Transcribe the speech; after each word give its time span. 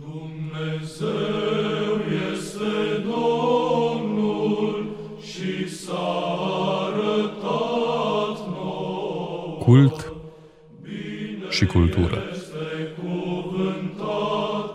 Dumnezeu 0.00 1.10
este 2.32 3.02
Domnul 3.02 4.96
și 5.22 5.68
s-a 5.68 6.36
arătat 6.86 8.38
nouă. 8.48 9.56
Cult 9.58 10.12
și 11.50 11.66
cultură. 11.66 12.22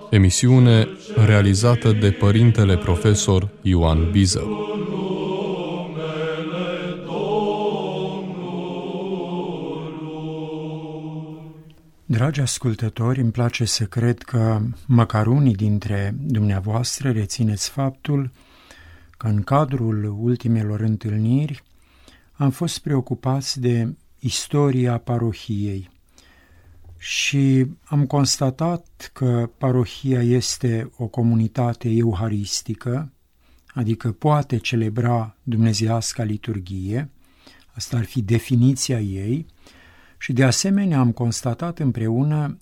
Emisiune 0.09 0.87
realizată 1.25 1.91
de 1.91 2.11
părintele 2.11 2.77
profesor 2.77 3.49
Ioan 3.61 4.11
Biză. 4.11 4.68
Dragi 12.29 12.49
ascultători, 12.49 13.21
îmi 13.21 13.31
place 13.31 13.65
să 13.65 13.85
cred 13.85 14.21
că 14.21 14.61
măcar 14.85 15.27
unii 15.27 15.55
dintre 15.55 16.15
dumneavoastră 16.17 17.11
rețineți 17.11 17.69
faptul 17.69 18.31
că 19.17 19.27
în 19.27 19.41
cadrul 19.41 20.15
ultimelor 20.19 20.79
întâlniri 20.79 21.63
am 22.31 22.49
fost 22.49 22.79
preocupați 22.79 23.59
de 23.59 23.95
istoria 24.19 24.97
parohiei. 24.97 25.89
Și 26.97 27.65
am 27.83 28.05
constatat 28.05 29.09
că 29.13 29.49
parohia 29.57 30.21
este 30.21 30.91
o 30.97 31.05
comunitate 31.05 31.89
euharistică, 31.89 33.11
adică 33.67 34.11
poate 34.11 34.57
celebra 34.57 35.35
dumnezeiasca 35.43 36.23
liturghie, 36.23 37.09
asta 37.73 37.97
ar 37.97 38.03
fi 38.05 38.21
definiția 38.21 38.99
ei, 38.99 39.45
și 40.19 40.33
de 40.33 40.43
asemenea 40.43 40.99
am 40.99 41.11
constatat 41.11 41.79
împreună 41.79 42.57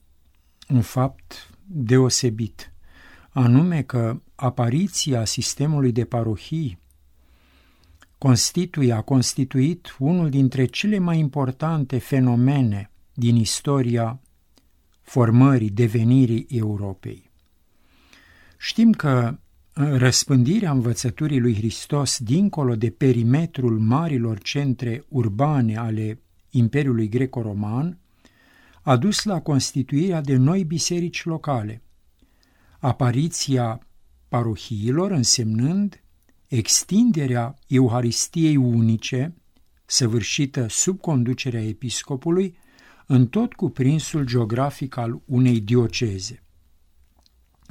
un 0.70 0.82
fapt 0.82 1.50
deosebit, 1.66 2.74
anume 3.30 3.82
că 3.82 4.22
apariția 4.36 5.26
sistemului 5.26 5.92
de 5.92 6.06
parohii 6.06 6.80
constituie, 8.18 8.94
a 8.94 9.02
constituit 9.02 9.96
unul 10.00 10.30
dintre 10.30 10.66
cele 10.66 10.98
mai 10.98 11.20
importante 11.20 11.98
fenomene 11.98 12.92
din 13.14 13.36
istoria 13.36 14.22
formării, 15.02 15.70
devenirii 15.70 16.46
Europei. 16.50 17.30
Știm 18.58 18.92
că 18.92 19.40
răspândirea 19.74 20.72
învățăturii 20.72 21.40
lui 21.40 21.56
Hristos 21.56 22.18
dincolo 22.20 22.76
de 22.76 22.90
perimetrul 22.90 23.80
marilor 23.80 24.40
centre 24.40 25.06
urbane 25.08 25.78
ale 25.78 26.22
Imperiului 26.58 27.10
Greco-Roman 27.10 28.00
a 28.82 28.98
dus 28.98 29.24
la 29.24 29.42
constituirea 29.42 30.22
de 30.22 30.36
noi 30.36 30.64
biserici 30.64 31.26
locale, 31.26 31.82
apariția 32.80 33.88
parohiilor 34.28 35.12
însemnând 35.12 36.04
extinderea 36.48 37.56
Euharistiei 37.68 38.56
unice, 38.56 39.36
săvârșită 39.86 40.66
sub 40.70 41.00
conducerea 41.00 41.64
episcopului, 41.64 42.58
în 43.06 43.28
tot 43.28 43.54
cuprinsul 43.54 44.26
geografic 44.26 44.98
al 44.98 45.22
unei 45.26 45.60
dioceze. 45.60 46.44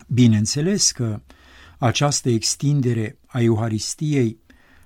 Bineînțeles 0.08 0.90
că 0.90 1.22
această 1.78 2.28
extindere 2.28 3.18
a 3.26 3.40
Euharistiei 3.40 4.38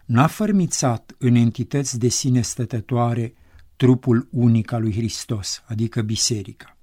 n-a 0.04 0.26
fărmițat 0.26 1.14
în 1.18 1.34
entități 1.34 1.98
de 1.98 2.08
sine 2.08 2.40
stătătoare 2.40 3.34
trupul 3.80 4.28
unic 4.30 4.72
al 4.72 4.80
lui 4.80 4.92
Hristos, 4.92 5.62
adică 5.66 6.02
biserica. 6.02 6.76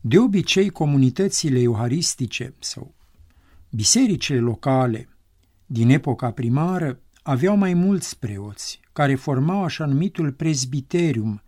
De 0.00 0.18
obicei, 0.18 0.70
comunitățile 0.70 1.60
euharistice 1.60 2.54
sau 2.58 2.94
bisericile 3.70 4.38
locale 4.38 5.08
din 5.66 5.88
epoca 5.88 6.30
primară 6.30 7.00
aveau 7.22 7.56
mai 7.56 7.74
mulți 7.74 8.18
preoți, 8.18 8.80
care 8.92 9.14
formau 9.14 9.64
așa 9.64 9.84
numitul 9.84 10.32
presbiterium, 10.32 11.42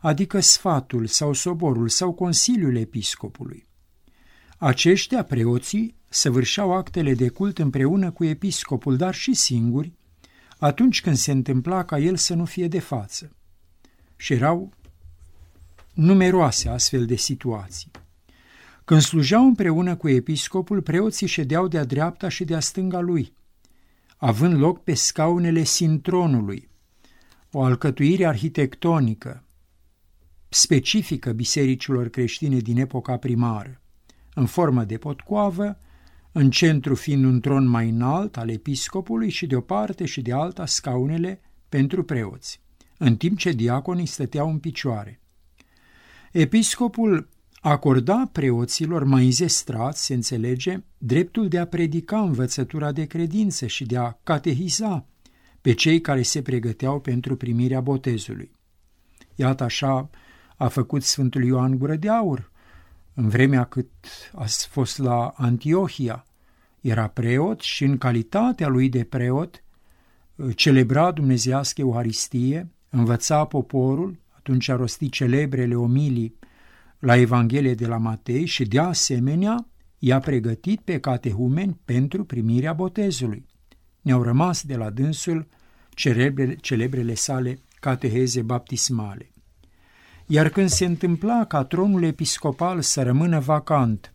adică 0.00 0.40
sfatul 0.40 1.06
sau 1.06 1.32
soborul 1.32 1.88
sau 1.88 2.12
consiliul 2.12 2.76
episcopului. 2.76 3.66
Aceștia, 4.58 5.24
preoții, 5.24 5.96
săvârșeau 6.08 6.72
actele 6.72 7.14
de 7.14 7.28
cult 7.28 7.58
împreună 7.58 8.10
cu 8.10 8.24
episcopul, 8.24 8.96
dar 8.96 9.14
și 9.14 9.34
singuri, 9.34 9.92
atunci 10.58 11.00
când 11.00 11.16
se 11.16 11.30
întâmpla 11.30 11.84
ca 11.84 11.98
el 11.98 12.16
să 12.16 12.34
nu 12.34 12.44
fie 12.44 12.68
de 12.68 12.78
față 12.78 13.36
și 14.16 14.32
erau 14.32 14.72
numeroase 15.94 16.68
astfel 16.68 17.06
de 17.06 17.16
situații. 17.16 17.90
Când 18.84 19.00
slujeau 19.00 19.44
împreună 19.44 19.96
cu 19.96 20.08
episcopul, 20.08 20.82
preoții 20.82 21.26
ședeau 21.26 21.68
de-a 21.68 21.84
dreapta 21.84 22.28
și 22.28 22.44
de-a 22.44 22.60
stânga 22.60 23.00
lui, 23.00 23.32
având 24.16 24.58
loc 24.58 24.82
pe 24.82 24.94
scaunele 24.94 25.62
sintronului, 25.62 26.68
o 27.50 27.62
alcătuire 27.62 28.26
arhitectonică 28.26 29.44
specifică 30.48 31.32
bisericilor 31.32 32.08
creștine 32.08 32.58
din 32.58 32.78
epoca 32.78 33.16
primară, 33.16 33.80
în 34.34 34.46
formă 34.46 34.84
de 34.84 34.98
potcoavă, 34.98 35.78
în 36.32 36.50
centru 36.50 36.94
fiind 36.94 37.24
un 37.24 37.40
tron 37.40 37.66
mai 37.66 37.88
înalt 37.88 38.36
al 38.36 38.50
episcopului 38.50 39.30
și 39.30 39.46
de 39.46 39.56
o 39.56 39.60
parte 39.60 40.04
și 40.04 40.22
de 40.22 40.32
alta 40.32 40.66
scaunele 40.66 41.40
pentru 41.68 42.04
preoți 42.04 42.63
în 42.98 43.16
timp 43.16 43.38
ce 43.38 43.52
diaconii 43.52 44.06
stăteau 44.06 44.50
în 44.50 44.58
picioare. 44.58 45.20
Episcopul 46.32 47.28
acorda 47.60 48.28
preoților 48.32 49.04
mai 49.04 49.24
înzestrați, 49.24 50.04
se 50.04 50.14
înțelege, 50.14 50.82
dreptul 50.98 51.48
de 51.48 51.58
a 51.58 51.66
predica 51.66 52.20
învățătura 52.20 52.92
de 52.92 53.04
credință 53.04 53.66
și 53.66 53.84
de 53.84 53.96
a 53.96 54.16
catehiza 54.22 55.06
pe 55.60 55.72
cei 55.72 56.00
care 56.00 56.22
se 56.22 56.42
pregăteau 56.42 57.00
pentru 57.00 57.36
primirea 57.36 57.80
botezului. 57.80 58.52
Iată 59.34 59.64
așa 59.64 60.10
a 60.56 60.68
făcut 60.68 61.02
Sfântul 61.02 61.44
Ioan 61.44 61.78
Gură 61.78 61.96
de 61.96 62.08
Aur, 62.08 62.50
în 63.14 63.28
vremea 63.28 63.64
cât 63.64 63.90
a 64.34 64.44
fost 64.68 64.98
la 64.98 65.32
Antiohia. 65.36 66.26
Era 66.80 67.06
preot 67.08 67.60
și 67.60 67.84
în 67.84 67.98
calitatea 67.98 68.68
lui 68.68 68.88
de 68.88 69.04
preot 69.04 69.64
celebra 70.54 71.10
dumnezească 71.12 71.80
Euharistie, 71.80 72.68
învăța 72.94 73.44
poporul, 73.44 74.18
atunci 74.36 74.68
a 74.68 74.76
rostit 74.76 75.12
celebrele 75.12 75.74
omilii 75.74 76.38
la 76.98 77.16
Evanghelie 77.16 77.74
de 77.74 77.86
la 77.86 77.96
Matei 77.96 78.44
și 78.44 78.64
de 78.64 78.78
asemenea 78.78 79.66
i-a 79.98 80.18
pregătit 80.18 80.80
pe 80.80 81.00
catehumeni 81.00 81.80
pentru 81.84 82.24
primirea 82.24 82.72
botezului. 82.72 83.46
Ne-au 84.00 84.22
rămas 84.22 84.62
de 84.62 84.76
la 84.76 84.90
dânsul 84.90 85.46
celebrele, 85.90 86.54
celebrele 86.54 87.14
sale 87.14 87.58
cateheze 87.80 88.42
baptismale. 88.42 89.30
Iar 90.26 90.48
când 90.48 90.68
se 90.68 90.84
întâmpla 90.84 91.44
ca 91.44 91.64
tronul 91.64 92.02
episcopal 92.02 92.80
să 92.80 93.02
rămână 93.02 93.38
vacant, 93.38 94.14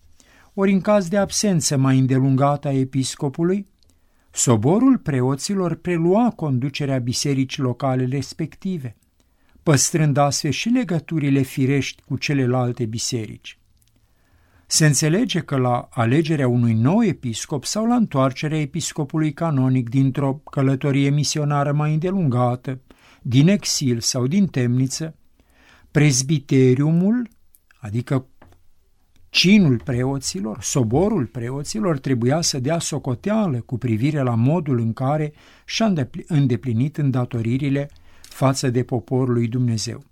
ori 0.54 0.72
în 0.72 0.82
caz 0.82 1.08
de 1.08 1.18
absență 1.18 1.78
mai 1.78 2.00
îndelungată 2.00 2.68
a 2.68 2.72
episcopului, 2.72 3.68
Soborul 4.32 4.98
preoților 4.98 5.76
prelua 5.76 6.30
conducerea 6.36 6.98
bisericii 6.98 7.64
locale 7.64 8.06
respective, 8.06 8.96
păstrând 9.64 10.18
astfel 10.18 10.52
și 10.52 10.70
legăturile 10.70 11.42
firești 11.42 12.02
cu 12.02 12.18
celelalte 12.18 12.86
biserici. 12.86 13.60
Se 14.72 14.86
înțelege 14.86 15.40
că 15.40 15.58
la 15.58 15.88
alegerea 15.92 16.48
unui 16.48 16.74
nou 16.74 17.04
episcop 17.04 17.66
sau 17.66 17.88
la 17.88 17.96
întoarcerea 17.96 18.60
episcopului 18.60 19.34
canonic 19.34 19.90
dintr-o 19.90 20.34
călătorie 20.34 21.10
misionară 21.10 21.74
mai 21.74 21.94
îndelungată, 21.94 22.80
din 23.22 23.48
exil 23.48 24.00
sau 24.00 24.28
din 24.28 24.48
temniță, 24.48 25.16
prezbiteriumul, 25.92 27.30
adică 27.80 28.28
Cinul 29.30 29.82
preoților, 29.84 30.58
soborul 30.62 31.26
preoților 31.26 32.00
trebuia 32.00 32.42
să 32.42 32.60
dea 32.60 32.80
socoteală 32.80 33.62
cu 33.62 33.78
privire 33.78 34.22
la 34.22 34.36
modul 34.36 34.80
în 34.80 34.94
care 34.94 35.34
și-a 35.66 35.94
îndeplinit 36.28 36.98
îndatoririle 36.98 37.90
față 38.22 38.70
de 38.70 38.84
poporul 38.84 39.34
lui 39.34 39.48
Dumnezeu. 39.48 40.04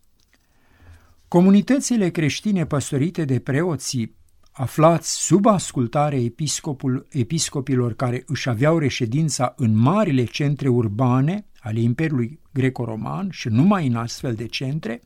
Comunitățile 1.27 2.09
creștine 2.09 2.65
păstorite 2.65 3.25
de 3.25 3.39
preoții 3.39 4.15
aflați 4.51 5.15
sub 5.15 5.45
ascultare 5.45 6.15
episcopul, 6.15 7.07
episcopilor 7.09 7.94
care 7.94 8.24
își 8.27 8.50
aveau 8.50 8.77
reședința 8.77 9.53
în 9.57 9.77
marile 9.77 10.24
centre 10.24 10.68
urbane 10.68 11.45
ale 11.59 11.80
Imperiului 11.80 12.39
Greco-Roman 12.53 13.30
și 13.30 13.47
numai 13.47 13.88
în 13.88 13.95
astfel 13.95 14.33
de 14.33 14.45
centre, 14.45 15.01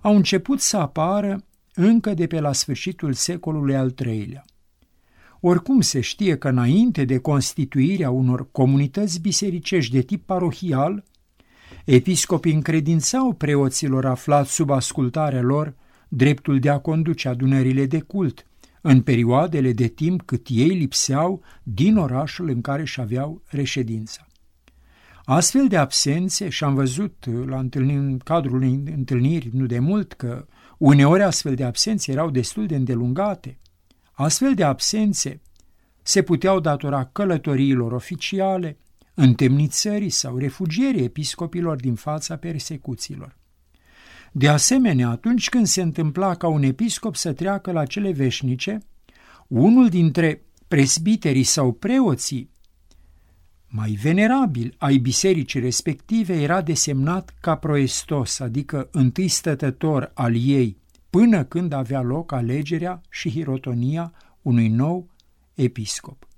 au 0.00 0.16
început 0.16 0.60
să 0.60 0.76
apară 0.76 1.44
încă 1.74 2.14
de 2.14 2.26
pe 2.26 2.40
la 2.40 2.52
sfârșitul 2.52 3.12
secolului 3.12 3.76
al 3.76 3.94
III-lea. 4.04 4.44
Oricum 5.40 5.80
se 5.80 6.00
știe 6.00 6.36
că 6.36 6.48
înainte 6.48 7.04
de 7.04 7.18
constituirea 7.18 8.10
unor 8.10 8.50
comunități 8.50 9.20
bisericești 9.20 9.92
de 9.92 10.00
tip 10.00 10.26
parohial, 10.26 11.04
episcopii 11.84 12.54
încredințau 12.54 13.32
preoților 13.32 14.06
aflați 14.06 14.52
sub 14.52 14.70
ascultarea 14.70 15.42
lor 15.42 15.74
dreptul 16.08 16.58
de 16.58 16.70
a 16.70 16.78
conduce 16.78 17.28
adunările 17.28 17.86
de 17.86 18.00
cult, 18.00 18.46
în 18.80 19.02
perioadele 19.02 19.72
de 19.72 19.86
timp 19.86 20.22
cât 20.22 20.46
ei 20.50 20.68
lipseau 20.68 21.42
din 21.62 21.96
orașul 21.96 22.48
în 22.48 22.60
care 22.60 22.84
și 22.84 23.00
aveau 23.00 23.42
reședința. 23.46 24.26
Astfel 25.24 25.68
de 25.68 25.76
absențe, 25.76 26.48
și 26.48 26.64
am 26.64 26.74
văzut 26.74 27.26
la 27.46 27.58
întâlniri, 27.58 27.98
în 27.98 28.18
cadrul 28.18 28.54
unei 28.54 28.82
întâlniri 28.96 29.50
nu 29.52 29.66
de 29.66 29.78
mult 29.78 30.12
că 30.12 30.46
uneori 30.78 31.22
astfel 31.22 31.54
de 31.54 31.64
absențe 31.64 32.12
erau 32.12 32.30
destul 32.30 32.66
de 32.66 32.74
îndelungate, 32.74 33.58
astfel 34.12 34.54
de 34.54 34.64
absențe 34.64 35.40
se 36.02 36.22
puteau 36.22 36.60
datora 36.60 37.04
călătoriilor 37.04 37.92
oficiale, 37.92 38.78
întemnițării 39.14 40.10
sau 40.10 40.38
refugierii 40.38 41.04
episcopilor 41.04 41.76
din 41.76 41.94
fața 41.94 42.36
persecuțiilor. 42.36 43.36
De 44.32 44.48
asemenea, 44.48 45.08
atunci 45.08 45.48
când 45.48 45.66
se 45.66 45.82
întâmpla 45.82 46.34
ca 46.34 46.48
un 46.48 46.62
episcop 46.62 47.16
să 47.16 47.32
treacă 47.32 47.72
la 47.72 47.84
cele 47.84 48.12
veșnice, 48.12 48.78
unul 49.48 49.88
dintre 49.88 50.42
presbiterii 50.68 51.42
sau 51.42 51.72
preoții 51.72 52.50
mai 53.76 53.90
venerabil 53.90 54.74
ai 54.78 54.96
bisericii 54.96 55.60
respective 55.60 56.42
era 56.42 56.62
desemnat 56.62 57.34
ca 57.40 57.56
proestos, 57.56 58.40
adică 58.40 58.88
întâi 58.92 59.28
stătător 59.28 60.10
al 60.14 60.34
ei, 60.36 60.76
până 61.10 61.44
când 61.44 61.72
avea 61.72 62.00
loc 62.02 62.32
alegerea 62.32 63.00
și 63.10 63.30
hirotonia 63.30 64.12
unui 64.42 64.68
nou 64.68 65.10
episcop. 65.54 66.28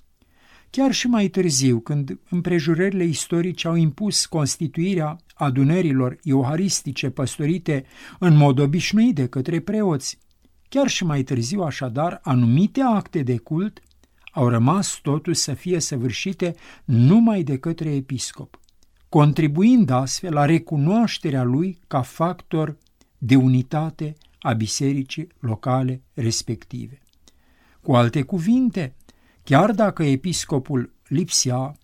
Chiar 0.71 0.93
și 0.93 1.07
mai 1.07 1.29
târziu, 1.29 1.81
când 1.81 2.19
împrejurările 2.31 3.05
istorice 3.05 3.69
au 3.69 3.75
impus 3.75 4.27
constituirea 4.27 5.17
adunărilor 5.35 6.19
ioharistice 6.23 7.11
păstorite 7.11 7.85
în 8.19 8.37
mod 8.37 8.59
obișnuit 8.59 9.15
de 9.15 9.27
către 9.27 9.61
preoți, 9.61 10.19
chiar 10.69 10.89
și 10.89 11.05
mai 11.05 11.23
târziu 11.23 11.63
așadar 11.63 12.21
anumite 12.23 12.81
acte 12.81 13.23
de 13.23 13.37
cult 13.37 13.81
au 14.37 14.49
rămas 14.49 14.99
totuși 15.03 15.41
să 15.41 15.55
fie 15.55 15.81
săvârșite 15.81 16.55
numai 16.85 17.43
de 17.43 17.59
către 17.59 17.95
episcop, 17.95 18.61
contribuind 19.09 19.91
astfel 19.91 20.33
la 20.33 20.45
recunoașterea 20.45 21.43
lui 21.43 21.79
ca 21.87 22.03
factor 22.03 22.77
de 23.19 23.37
unitate 23.37 24.15
a 24.39 24.53
bisericii 24.53 25.29
locale 25.41 26.03
respective. 26.15 26.99
Cu 27.81 27.95
alte 27.95 28.23
cuvinte, 28.23 28.95
chiar 29.45 29.71
dacă 29.71 30.03
episcopul 30.03 30.93
lipsea, 31.09 31.77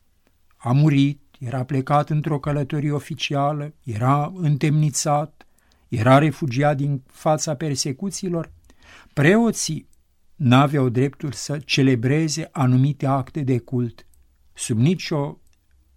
a 0.56 0.72
murit, 0.72 1.20
era 1.38 1.64
plecat 1.64 2.10
într-o 2.10 2.38
călătorie 2.38 2.92
oficială, 2.92 3.74
era 3.82 4.32
întemnițat, 4.34 5.46
era 5.88 6.18
refugiat 6.18 6.76
din 6.76 7.02
fața 7.06 7.54
persecuțiilor, 7.54 8.52
preoții 9.12 9.90
n-aveau 10.42 10.88
dreptul 10.88 11.32
să 11.32 11.58
celebreze 11.58 12.48
anumite 12.52 13.06
acte 13.06 13.40
de 13.40 13.58
cult 13.58 14.06
sub 14.52 14.78
nicio, 14.78 15.40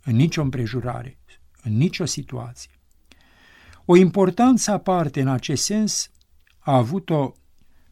în 0.03 0.15
nicio 0.15 0.41
împrejurare, 0.41 1.19
în 1.63 1.77
nicio 1.77 2.05
situație. 2.05 2.71
O 3.85 3.95
importanță 3.95 4.71
aparte 4.71 5.21
în 5.21 5.27
acest 5.27 5.63
sens 5.63 6.11
a 6.59 6.75
avut-o 6.75 7.33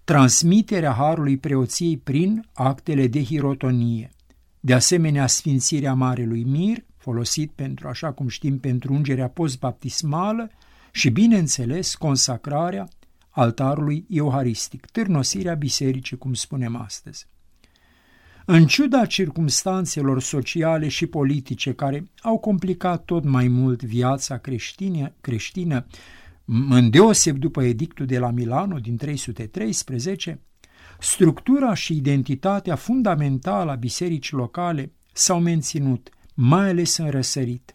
transmiterea 0.03 0.91
harului 0.91 1.37
preoției 1.37 1.97
prin 1.97 2.49
actele 2.53 3.07
de 3.07 3.23
hirotonie, 3.23 4.09
de 4.59 4.73
asemenea 4.73 5.27
sfințirea 5.27 5.93
Marelui 5.93 6.43
Mir, 6.43 6.77
folosit 6.97 7.51
pentru, 7.51 7.87
așa 7.87 8.11
cum 8.11 8.27
știm, 8.27 8.59
pentru 8.59 8.93
ungerea 8.93 9.27
postbaptismală 9.27 10.51
și, 10.91 11.09
bineînțeles, 11.09 11.95
consacrarea 11.95 12.87
altarului 13.35 14.05
euharistic, 14.09 14.85
târnosirea 14.85 15.53
bisericii, 15.53 16.17
cum 16.17 16.33
spunem 16.33 16.75
astăzi. 16.75 17.27
În 18.45 18.67
ciuda 18.67 19.05
circumstanțelor 19.05 20.21
sociale 20.21 20.87
și 20.87 21.05
politice 21.05 21.73
care 21.73 22.11
au 22.21 22.37
complicat 22.37 23.05
tot 23.05 23.23
mai 23.23 23.47
mult 23.47 23.83
viața 23.83 24.37
creștină, 24.37 25.13
creștină 25.21 25.85
îndeoseb 26.69 27.37
după 27.37 27.63
edictul 27.63 28.05
de 28.05 28.19
la 28.19 28.29
Milano 28.29 28.79
din 28.79 28.97
313, 28.97 30.41
structura 30.99 31.73
și 31.73 31.95
identitatea 31.95 32.75
fundamentală 32.75 33.71
a 33.71 33.75
bisericii 33.75 34.37
locale 34.37 34.91
s-au 35.13 35.39
menținut, 35.39 36.09
mai 36.33 36.69
ales 36.69 36.97
în 36.97 37.09
răsărit 37.09 37.72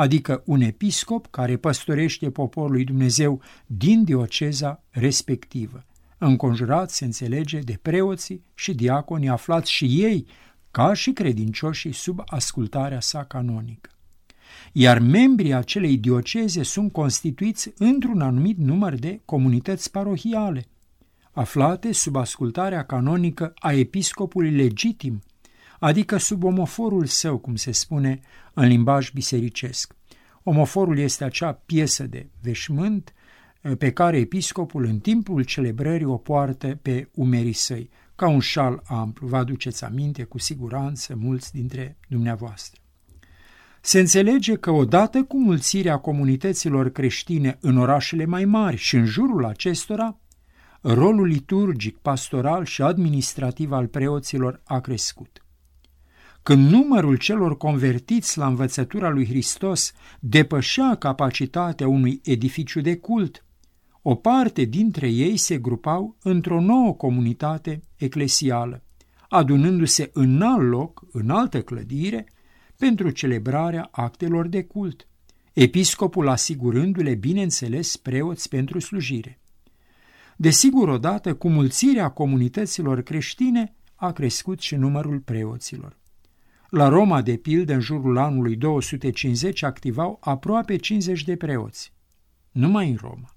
adică 0.00 0.42
un 0.46 0.60
episcop 0.60 1.26
care 1.30 1.56
păstorește 1.56 2.30
poporul 2.30 2.70
lui 2.70 2.84
Dumnezeu 2.84 3.40
din 3.66 4.04
dioceza 4.04 4.82
respectivă, 4.90 5.84
înconjurat, 6.18 6.90
se 6.90 7.04
înțelege, 7.04 7.58
de 7.58 7.78
preoții 7.82 8.44
și 8.54 8.74
diaconi 8.74 9.28
aflați 9.28 9.72
și 9.72 9.84
ei, 10.02 10.26
ca 10.70 10.94
și 10.94 11.12
credincioșii, 11.12 11.92
sub 11.92 12.22
ascultarea 12.26 13.00
sa 13.00 13.24
canonică. 13.24 13.90
Iar 14.72 14.98
membrii 14.98 15.54
acelei 15.54 15.96
dioceze 15.96 16.62
sunt 16.62 16.92
constituiți 16.92 17.72
într-un 17.76 18.20
anumit 18.20 18.58
număr 18.58 18.94
de 18.94 19.20
comunități 19.24 19.90
parohiale, 19.90 20.66
aflate 21.30 21.92
sub 21.92 22.16
ascultarea 22.16 22.84
canonică 22.84 23.52
a 23.58 23.72
episcopului 23.72 24.50
legitim, 24.50 25.22
adică 25.80 26.16
sub 26.16 26.44
omoforul 26.44 27.06
său, 27.06 27.38
cum 27.38 27.56
se 27.56 27.72
spune 27.72 28.20
în 28.54 28.66
limbaj 28.66 29.10
bisericesc. 29.10 29.94
Omoforul 30.42 30.98
este 30.98 31.24
acea 31.24 31.52
piesă 31.52 32.06
de 32.06 32.28
veșmânt 32.42 33.14
eh, 33.60 33.76
pe 33.78 33.92
care 33.92 34.18
episcopul 34.18 34.84
în 34.84 34.98
timpul 34.98 35.44
celebrării 35.44 36.06
o 36.06 36.16
poartă 36.16 36.78
pe 36.82 37.08
umerii 37.14 37.52
săi, 37.52 37.90
ca 38.14 38.28
un 38.28 38.40
șal 38.40 38.82
amplu, 38.86 39.26
vă 39.26 39.36
aduceți 39.36 39.84
aminte 39.84 40.24
cu 40.24 40.38
siguranță 40.38 41.14
mulți 41.16 41.52
dintre 41.52 41.98
dumneavoastră. 42.08 42.80
Se 43.80 43.98
înțelege 44.00 44.54
că 44.54 44.70
odată 44.70 45.22
cu 45.22 45.38
mulțirea 45.38 45.96
comunităților 45.96 46.90
creștine 46.90 47.58
în 47.60 47.76
orașele 47.76 48.24
mai 48.24 48.44
mari 48.44 48.76
și 48.76 48.96
în 48.96 49.04
jurul 49.04 49.44
acestora, 49.44 50.20
rolul 50.80 51.26
liturgic, 51.26 51.98
pastoral 51.98 52.64
și 52.64 52.82
administrativ 52.82 53.72
al 53.72 53.86
preoților 53.86 54.60
a 54.64 54.80
crescut. 54.80 55.44
Când 56.42 56.70
numărul 56.70 57.16
celor 57.16 57.56
convertiți 57.56 58.38
la 58.38 58.46
învățătura 58.46 59.08
lui 59.08 59.26
Hristos 59.26 59.92
depășea 60.20 60.94
capacitatea 60.94 61.88
unui 61.88 62.20
edificiu 62.24 62.80
de 62.80 62.96
cult, 62.96 63.44
o 64.02 64.14
parte 64.14 64.64
dintre 64.64 65.08
ei 65.08 65.36
se 65.36 65.58
grupau 65.58 66.16
într-o 66.22 66.60
nouă 66.60 66.94
comunitate 66.94 67.82
eclesială, 67.96 68.84
adunându-se 69.28 70.10
în 70.12 70.42
alt 70.42 70.68
loc, 70.68 71.02
în 71.12 71.30
altă 71.30 71.62
clădire, 71.62 72.26
pentru 72.76 73.10
celebrarea 73.10 73.88
actelor 73.90 74.48
de 74.48 74.64
cult, 74.64 75.08
episcopul 75.52 76.28
asigurându-le, 76.28 77.14
bineînțeles, 77.14 77.96
preoți 77.96 78.48
pentru 78.48 78.78
slujire. 78.78 79.40
Desigur, 80.36 80.88
odată 80.88 81.34
cu 81.34 81.48
mulțirea 81.48 82.08
comunităților 82.08 83.02
creștine, 83.02 83.74
a 83.94 84.12
crescut 84.12 84.60
și 84.60 84.74
numărul 84.74 85.18
preoților. 85.18 85.99
La 86.70 86.88
Roma, 86.88 87.22
de 87.22 87.36
pildă, 87.36 87.72
în 87.72 87.80
jurul 87.80 88.18
anului 88.18 88.56
250 88.56 89.62
activau 89.62 90.18
aproape 90.20 90.76
50 90.76 91.24
de 91.24 91.36
preoți. 91.36 91.92
Numai 92.50 92.90
în 92.90 92.96
Roma. 93.00 93.34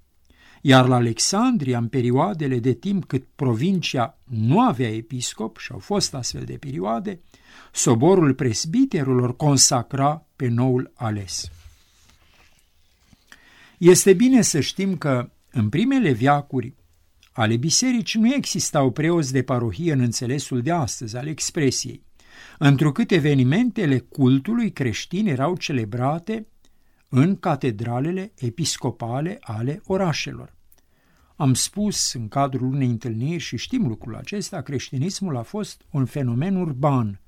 Iar 0.62 0.88
la 0.88 0.96
Alexandria, 0.96 1.78
în 1.78 1.88
perioadele 1.88 2.60
de 2.60 2.74
timp 2.74 3.06
cât 3.06 3.28
provincia 3.36 4.18
nu 4.24 4.60
avea 4.62 4.90
episcop, 4.96 5.58
și 5.58 5.72
au 5.72 5.80
fost 5.80 6.14
astfel 6.14 6.44
de 6.44 6.58
perioade, 6.58 7.22
soborul 7.72 8.34
presbiterilor 8.34 9.36
consacra 9.36 10.26
pe 10.36 10.48
noul 10.48 10.92
ales. 10.96 11.52
Este 13.78 14.14
bine 14.14 14.42
să 14.42 14.60
știm 14.60 14.98
că 14.98 15.32
în 15.52 15.70
primele 15.70 16.12
viacuri 16.12 16.74
ale 17.32 17.58
bisericii 17.58 18.20
nu 18.20 18.34
existau 18.34 18.92
preoți 18.92 19.32
de 19.32 19.44
parohie 19.44 19.94
în 19.94 20.00
înțelesul 20.00 20.62
de 20.62 20.72
astăzi 20.72 21.18
al 21.18 21.28
expresiei, 21.28 22.04
întrucât 22.58 23.12
evenimentele 23.12 24.00
cultului 24.00 24.72
creștin 24.72 25.28
erau 25.28 25.58
celebrate 25.58 26.48
în 27.10 27.40
catedralele 27.40 28.32
episcopale 28.36 29.38
ale 29.42 29.82
orașelor. 29.86 30.54
Am 31.36 31.54
spus 31.54 32.14
în 32.14 32.28
cadrul 32.28 32.74
unei 32.74 32.88
întâlniri 32.88 33.42
și 33.42 33.58
știm 33.58 33.88
lucrul 33.88 34.16
acesta, 34.16 34.62
creștinismul 34.62 35.38
a 35.38 35.42
fost 35.42 35.82
un 35.92 36.06
fenomen 36.06 36.56
urban. 36.56 37.20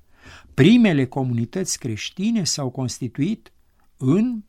Primele 0.54 1.06
comunități 1.06 1.78
creștine 1.78 2.44
s-au 2.44 2.70
constituit 2.70 3.52
în 3.96 4.42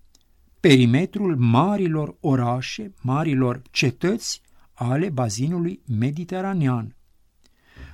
perimetrul 0.59 1.35
marilor 1.37 2.15
orașe, 2.19 2.93
marilor 3.01 3.61
cetăți 3.71 4.41
ale 4.73 5.09
bazinului 5.09 5.81
mediteranean. 5.85 6.96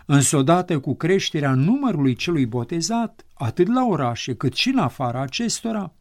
Însă 0.06 0.38
odată 0.38 0.80
cu 0.80 0.96
creșterea 0.96 1.54
numărului 1.54 2.16
celui 2.16 2.46
botezat, 2.46 3.26
atât 3.34 3.68
la 3.68 3.86
orașe 3.86 4.36
cât 4.36 4.54
și 4.54 4.70
în 4.70 4.78
afara 4.78 5.22
acestora, 5.22 5.94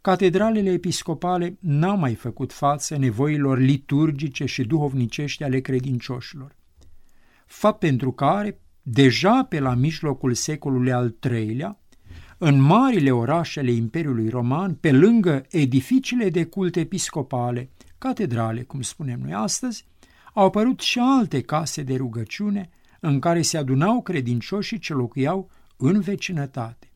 catedralele 0.00 0.70
episcopale 0.70 1.56
n-au 1.60 1.96
mai 1.96 2.14
făcut 2.14 2.52
față 2.52 2.96
nevoilor 2.96 3.58
liturgice 3.58 4.44
și 4.44 4.64
duhovnicești 4.64 5.42
ale 5.42 5.60
credincioșilor. 5.60 6.56
fapt 7.46 7.78
pentru 7.78 8.12
care, 8.12 8.60
deja 8.82 9.44
pe 9.44 9.60
la 9.60 9.74
mijlocul 9.74 10.34
secolului 10.34 10.92
al 10.92 11.16
III-lea, 11.30 11.80
în 12.38 12.60
marile 12.60 13.10
orașele 13.10 13.70
Imperiului 13.70 14.28
Roman, 14.28 14.74
pe 14.74 14.92
lângă 14.92 15.46
edificiile 15.50 16.30
de 16.30 16.44
cult 16.44 16.76
episcopale, 16.76 17.70
catedrale, 17.98 18.62
cum 18.62 18.80
spunem 18.80 19.20
noi 19.20 19.32
astăzi, 19.32 19.86
au 20.34 20.44
apărut 20.44 20.80
și 20.80 20.98
alte 20.98 21.40
case 21.40 21.82
de 21.82 21.96
rugăciune 21.96 22.70
în 23.06 23.20
care 23.20 23.42
se 23.42 23.56
adunau 23.56 24.02
credincioșii 24.02 24.78
ce 24.78 24.92
locuiau 24.92 25.50
în 25.76 26.00
vecinătate. 26.00 26.90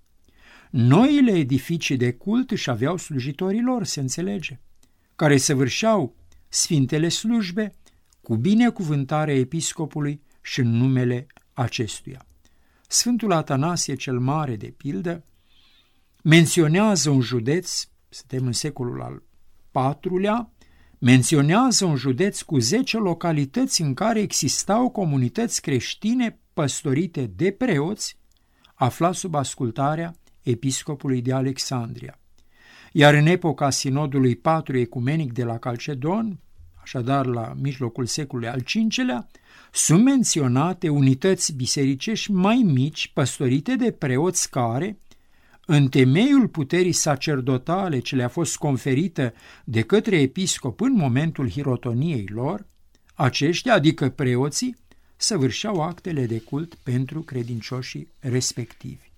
Noile 0.71 1.33
edificii 1.33 1.97
de 1.97 2.13
cult 2.13 2.51
își 2.51 2.71
aveau 2.71 2.97
slujitorii 2.97 3.63
lor, 3.63 3.85
se 3.85 4.01
înțelege, 4.01 4.61
care 5.17 5.37
săvârșeau 5.37 6.15
sfintele 6.49 7.09
slujbe 7.09 7.75
cu 8.21 8.37
binecuvântarea 8.37 9.35
episcopului 9.35 10.23
și 10.43 10.61
în 10.61 10.69
numele 10.69 11.27
acestuia. 11.53 12.27
Sfântul 12.89 13.33
Atanasie 13.33 13.95
cel 13.95 14.19
Mare, 14.19 14.57
de 14.57 14.75
pildă, 14.77 15.25
menționează 16.23 17.11
un 17.11 17.21
județ, 17.21 17.89
suntem 18.09 18.47
în 18.47 18.53
secolul 18.53 19.03
al 19.03 19.23
IV-lea, 20.01 20.51
menționează 21.03 21.85
un 21.85 21.97
județ 21.97 22.41
cu 22.41 22.59
10 22.59 22.97
localități 22.97 23.83
în 23.83 23.95
care 23.95 24.21
existau 24.21 24.91
comunități 24.91 25.61
creștine 25.61 26.39
păstorite 26.53 27.27
de 27.37 27.51
preoți, 27.51 28.17
aflat 28.75 29.15
sub 29.15 29.35
ascultarea 29.35 30.15
episcopului 30.43 31.23
de 31.23 31.33
Alexandria. 31.33 32.19
Iar 32.93 33.15
în 33.15 33.27
epoca 33.27 33.71
sinodului 33.71 34.37
patru 34.37 34.79
ecumenic 34.79 35.33
de 35.33 35.45
la 35.45 35.59
Calcedon, 35.59 36.39
așadar 36.83 37.27
la 37.27 37.53
mijlocul 37.61 38.07
secolului 38.07 38.51
al 38.51 38.63
V-lea, 38.89 39.27
sunt 39.73 40.05
menționate 40.05 40.89
unități 40.89 41.53
bisericești 41.53 42.31
mai 42.31 42.57
mici, 42.57 43.11
păstorite 43.15 43.77
de 43.77 43.91
preoți 43.91 44.51
care, 44.51 44.99
în 45.73 45.89
temeiul 45.89 46.49
puterii 46.49 46.93
sacerdotale 46.93 47.99
ce 47.99 48.17
le-a 48.17 48.29
fost 48.29 48.57
conferită 48.57 49.33
de 49.65 49.83
către 49.83 50.21
episcop 50.21 50.81
în 50.81 50.93
momentul 50.93 51.51
hirotoniei 51.51 52.29
lor, 52.33 52.67
aceștia, 53.15 53.75
adică 53.75 54.09
preoții, 54.09 54.77
săvârșeau 55.17 55.83
actele 55.83 56.27
de 56.27 56.39
cult 56.39 56.75
pentru 56.75 57.21
credincioșii 57.21 58.09
respectivi. 58.19 59.11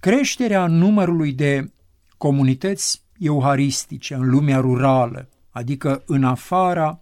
Creșterea 0.00 0.66
numărului 0.66 1.32
de 1.32 1.72
comunități 2.16 3.02
euharistice 3.18 4.14
în 4.14 4.30
lumea 4.30 4.58
rurală, 4.58 5.28
adică 5.50 6.02
în 6.06 6.24
afara 6.24 7.00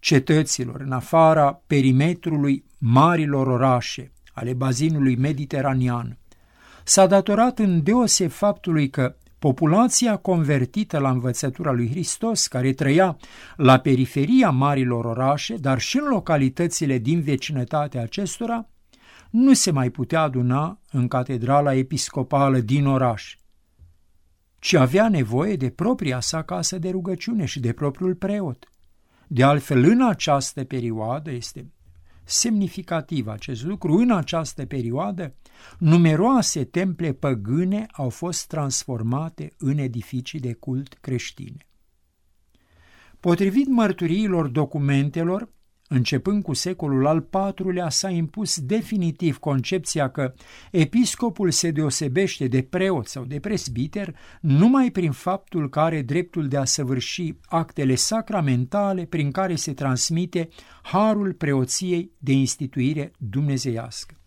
cetăților, 0.00 0.80
în 0.80 0.92
afara 0.92 1.62
perimetrului 1.66 2.64
marilor 2.78 3.46
orașe 3.46 4.12
ale 4.32 4.52
bazinului 4.52 5.16
mediteranean, 5.16 6.18
s-a 6.88 7.06
datorat 7.06 7.58
în 7.58 7.82
deoseb 7.82 8.30
faptului 8.30 8.90
că 8.90 9.16
populația 9.38 10.16
convertită 10.16 10.98
la 10.98 11.10
învățătura 11.10 11.72
lui 11.72 11.90
Hristos, 11.90 12.46
care 12.46 12.72
trăia 12.72 13.16
la 13.56 13.78
periferia 13.78 14.50
marilor 14.50 15.04
orașe, 15.04 15.56
dar 15.56 15.78
și 15.78 15.98
în 15.98 16.08
localitățile 16.08 16.98
din 16.98 17.20
vecinătatea 17.20 18.02
acestora, 18.02 18.68
nu 19.30 19.52
se 19.52 19.70
mai 19.70 19.90
putea 19.90 20.20
aduna 20.20 20.80
în 20.90 21.08
catedrala 21.08 21.74
episcopală 21.74 22.58
din 22.58 22.86
oraș, 22.86 23.36
ci 24.58 24.74
avea 24.74 25.08
nevoie 25.08 25.56
de 25.56 25.70
propria 25.70 26.20
sa 26.20 26.42
casă 26.42 26.78
de 26.78 26.90
rugăciune 26.90 27.44
și 27.44 27.60
de 27.60 27.72
propriul 27.72 28.14
preot. 28.14 28.68
De 29.26 29.42
altfel, 29.42 29.84
în 29.84 30.02
această 30.02 30.64
perioadă 30.64 31.30
este 31.30 31.72
semnificativ 32.24 33.26
acest 33.26 33.64
lucru, 33.64 33.92
în 33.92 34.10
această 34.10 34.66
perioadă, 34.66 35.34
numeroase 35.78 36.64
temple 36.64 37.12
păgâne 37.12 37.86
au 37.92 38.08
fost 38.08 38.46
transformate 38.46 39.52
în 39.58 39.78
edificii 39.78 40.40
de 40.40 40.52
cult 40.52 40.94
creștine. 41.00 41.66
Potrivit 43.20 43.66
mărturiilor 43.66 44.46
documentelor, 44.46 45.48
Începând 45.90 46.42
cu 46.42 46.52
secolul 46.52 47.06
al 47.06 47.28
IV-lea, 47.58 47.88
s-a 47.88 48.10
impus 48.10 48.60
definitiv 48.60 49.38
concepția 49.38 50.10
că 50.10 50.34
episcopul 50.70 51.50
se 51.50 51.70
deosebește 51.70 52.46
de 52.46 52.62
preot 52.62 53.06
sau 53.06 53.24
de 53.24 53.40
presbiter 53.40 54.16
numai 54.40 54.90
prin 54.90 55.12
faptul 55.12 55.68
că 55.68 55.80
are 55.80 56.02
dreptul 56.02 56.48
de 56.48 56.56
a 56.56 56.64
săvârși 56.64 57.34
actele 57.44 57.94
sacramentale 57.94 59.04
prin 59.04 59.30
care 59.30 59.54
se 59.54 59.72
transmite 59.72 60.48
harul 60.82 61.32
preoției 61.32 62.12
de 62.18 62.32
instituire 62.32 63.12
dumnezeiască. 63.18 64.17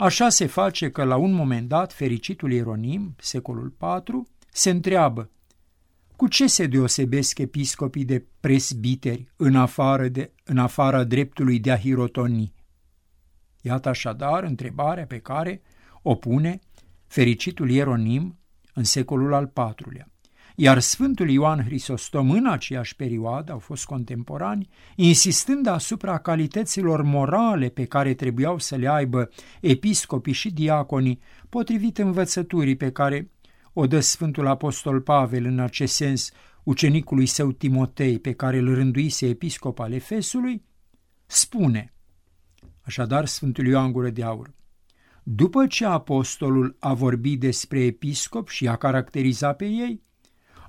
Așa 0.00 0.28
se 0.28 0.46
face 0.46 0.90
că 0.90 1.04
la 1.04 1.16
un 1.16 1.32
moment 1.32 1.68
dat 1.68 1.92
fericitul 1.92 2.52
Ieronim, 2.52 3.14
secolul 3.18 3.76
IV, 4.06 4.22
se 4.52 4.70
întreabă 4.70 5.30
cu 6.16 6.28
ce 6.28 6.46
se 6.46 6.66
deosebesc 6.66 7.38
episcopii 7.38 8.04
de 8.04 8.24
presbiteri 8.40 9.32
în, 9.36 9.56
afară 9.56 10.08
de, 10.08 10.32
în 10.44 10.58
afara 10.58 11.04
dreptului 11.04 11.58
de 11.58 11.70
a 11.70 11.78
hirotoni? 11.78 12.52
Iată 13.60 13.88
așadar 13.88 14.42
întrebarea 14.42 15.06
pe 15.06 15.18
care 15.18 15.62
o 16.02 16.14
pune 16.14 16.58
fericitul 17.06 17.70
Ieronim 17.70 18.38
în 18.74 18.84
secolul 18.84 19.34
al 19.34 19.52
IV-lea. 19.56 20.08
Iar 20.62 20.78
Sfântul 20.78 21.30
Ioan 21.30 21.64
Hristostom 21.64 22.30
în 22.30 22.46
aceeași 22.46 22.96
perioadă 22.96 23.52
au 23.52 23.58
fost 23.58 23.84
contemporani, 23.84 24.68
insistând 24.96 25.66
asupra 25.66 26.18
calităților 26.18 27.02
morale 27.02 27.68
pe 27.68 27.84
care 27.84 28.14
trebuiau 28.14 28.58
să 28.58 28.76
le 28.76 28.88
aibă 28.88 29.30
episcopii 29.60 30.32
și 30.32 30.50
diaconii, 30.50 31.20
potrivit 31.48 31.98
învățăturii 31.98 32.76
pe 32.76 32.90
care 32.90 33.30
o 33.72 33.86
dă 33.86 34.00
Sfântul 34.00 34.46
Apostol 34.46 35.00
Pavel 35.00 35.44
în 35.44 35.58
acest 35.58 35.94
sens 35.94 36.30
ucenicului 36.62 37.26
său 37.26 37.52
Timotei, 37.52 38.18
pe 38.18 38.32
care 38.32 38.58
îl 38.58 38.74
rânduise 38.74 39.26
episcop 39.28 39.78
al 39.78 39.92
Efesului, 39.92 40.64
spune, 41.26 41.94
așadar 42.80 43.26
Sfântul 43.26 43.66
Ioan 43.66 43.92
Gură 43.92 44.10
de 44.10 44.22
Aur, 44.22 44.54
după 45.22 45.66
ce 45.66 45.84
apostolul 45.84 46.76
a 46.78 46.94
vorbit 46.94 47.40
despre 47.40 47.80
episcop 47.80 48.48
și 48.48 48.68
a 48.68 48.76
caracterizat 48.76 49.56
pe 49.56 49.64
ei, 49.64 50.08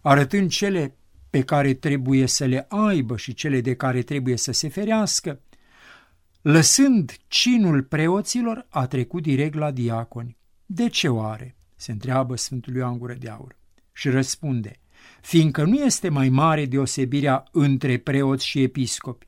arătând 0.01 0.49
cele 0.49 0.95
pe 1.29 1.41
care 1.41 1.73
trebuie 1.73 2.25
să 2.25 2.45
le 2.45 2.65
aibă 2.69 3.17
și 3.17 3.33
cele 3.33 3.61
de 3.61 3.75
care 3.75 4.01
trebuie 4.01 4.37
să 4.37 4.51
se 4.51 4.69
ferească, 4.69 5.39
lăsând 6.41 7.15
cinul 7.27 7.83
preoților, 7.83 8.65
a 8.69 8.87
trecut 8.87 9.21
direct 9.21 9.55
la 9.55 9.71
diaconi. 9.71 10.37
De 10.65 10.89
ce 10.89 11.07
oare? 11.07 11.55
se 11.75 11.91
întreabă 11.91 12.35
Sfântul 12.35 12.75
Ioan 12.75 12.97
Gură 12.97 13.13
de 13.13 13.29
Aur 13.29 13.57
și 13.93 14.09
răspunde, 14.09 14.79
fiindcă 15.21 15.63
nu 15.63 15.75
este 15.75 16.09
mai 16.09 16.29
mare 16.29 16.65
deosebirea 16.65 17.43
între 17.51 17.97
preoți 17.97 18.45
și 18.45 18.61
episcopi, 18.61 19.27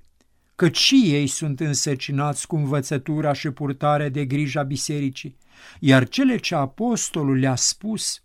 căci 0.56 0.78
și 0.78 1.02
ei 1.06 1.28
sunt 1.28 1.60
însăcinați 1.60 2.48
cu 2.48 2.56
învățătura 2.56 3.34
și 3.34 3.50
purtarea 3.50 4.10
de 4.10 4.26
grija 4.26 4.64
bisericii, 4.64 5.38
iar 5.80 6.08
cele 6.08 6.38
ce 6.38 6.56
apostolul 6.56 7.38
le-a 7.38 7.56
spus 7.56 8.23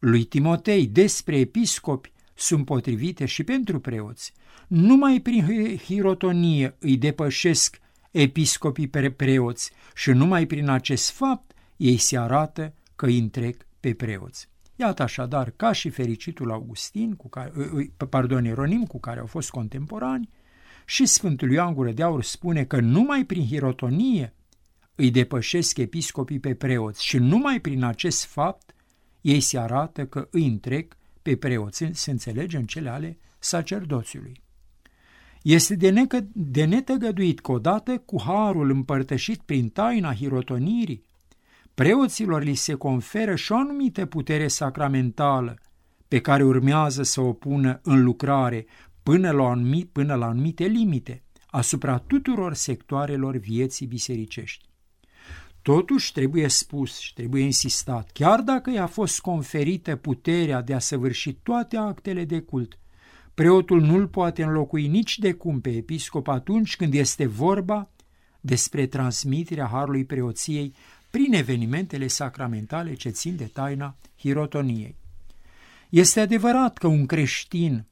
lui 0.00 0.24
Timotei 0.24 0.86
despre 0.86 1.38
episcopi 1.38 2.12
sunt 2.34 2.64
potrivite 2.64 3.24
și 3.24 3.44
pentru 3.44 3.80
preoți. 3.80 4.32
Numai 4.66 5.20
prin 5.20 5.76
hirotonie 5.76 6.76
îi 6.78 6.96
depășesc 6.96 7.80
episcopii 8.10 8.88
pe 8.88 9.10
preoți 9.10 9.72
și 9.94 10.10
numai 10.10 10.46
prin 10.46 10.68
acest 10.68 11.10
fapt 11.10 11.52
ei 11.76 11.96
se 11.96 12.18
arată 12.18 12.74
că 12.96 13.06
îi 13.06 13.18
întrec 13.18 13.66
pe 13.80 13.94
preoți. 13.94 14.48
Iată 14.76 15.02
așadar, 15.02 15.50
ca 15.50 15.72
și 15.72 15.90
fericitul 15.90 16.50
Augustin, 16.50 17.14
cu 17.14 17.28
care, 17.28 17.52
pardon, 18.08 18.44
Eronim, 18.44 18.84
cu 18.84 19.00
care 19.00 19.20
au 19.20 19.26
fost 19.26 19.50
contemporani, 19.50 20.28
și 20.84 21.06
Sfântul 21.06 21.52
Ioan 21.52 21.74
Gură 21.74 21.92
de 21.92 22.02
Aur 22.02 22.22
spune 22.22 22.64
că 22.64 22.80
numai 22.80 23.24
prin 23.24 23.46
hirotonie 23.46 24.34
îi 24.94 25.10
depășesc 25.10 25.78
episcopii 25.78 26.40
pe 26.40 26.54
preoți 26.54 27.04
și 27.04 27.18
numai 27.18 27.60
prin 27.60 27.84
acest 27.84 28.24
fapt 28.24 28.74
ei 29.20 29.40
se 29.40 29.58
arată 29.58 30.06
că 30.06 30.28
îi 30.30 30.46
întrec 30.46 30.96
pe 31.22 31.36
preoți, 31.36 31.84
se 31.92 32.10
înțelege 32.10 32.56
în 32.56 32.64
cele 32.64 32.88
ale 32.88 33.18
sacerdoțiului. 33.38 34.42
Este 35.42 35.74
de, 35.74 35.90
necă, 35.90 36.26
de 36.32 36.64
netăgăduit 36.64 37.40
că 37.40 37.52
odată 37.52 37.98
cu 37.98 38.22
harul 38.22 38.70
împărtășit 38.70 39.40
prin 39.42 39.68
taina 39.68 40.14
hirotonirii, 40.14 41.04
preoților 41.74 42.42
li 42.42 42.54
se 42.54 42.74
conferă 42.74 43.34
și 43.34 43.52
o 43.52 43.56
anumită 43.56 44.06
putere 44.06 44.48
sacramentală 44.48 45.58
pe 46.08 46.20
care 46.20 46.44
urmează 46.44 47.02
să 47.02 47.20
o 47.20 47.32
pună 47.32 47.80
în 47.82 48.02
lucrare 48.02 48.66
până 49.02 49.30
la, 49.30 49.48
anumit, 49.48 49.88
până 49.88 50.14
la 50.14 50.26
anumite 50.26 50.64
limite 50.64 51.22
asupra 51.46 51.98
tuturor 51.98 52.54
sectoarelor 52.54 53.36
vieții 53.36 53.86
bisericești. 53.86 54.69
Totuși 55.62 56.12
trebuie 56.12 56.48
spus 56.48 56.98
și 56.98 57.14
trebuie 57.14 57.42
insistat, 57.42 58.10
chiar 58.12 58.40
dacă 58.40 58.70
i-a 58.70 58.86
fost 58.86 59.20
conferită 59.20 59.96
puterea 59.96 60.62
de 60.62 60.74
a 60.74 60.78
săvârși 60.78 61.32
toate 61.32 61.76
actele 61.76 62.24
de 62.24 62.40
cult 62.40 62.78
preotul 63.40 63.80
nu-l 63.80 64.08
poate 64.08 64.42
înlocui 64.42 64.86
nici 64.86 65.18
de 65.18 65.32
cum 65.32 65.60
pe 65.60 65.70
episcop 65.70 66.28
atunci 66.28 66.76
când 66.76 66.94
este 66.94 67.26
vorba 67.26 67.88
despre 68.40 68.86
transmiterea 68.86 69.66
harului 69.66 70.04
preoției 70.04 70.74
prin 71.10 71.32
evenimentele 71.32 72.06
sacramentale 72.06 72.94
ce 72.94 73.08
țin 73.08 73.36
de 73.36 73.44
taina 73.44 73.96
hirotoniei. 74.18 74.96
Este 75.88 76.20
adevărat 76.20 76.78
că 76.78 76.86
un 76.86 77.06
creștin 77.06 77.86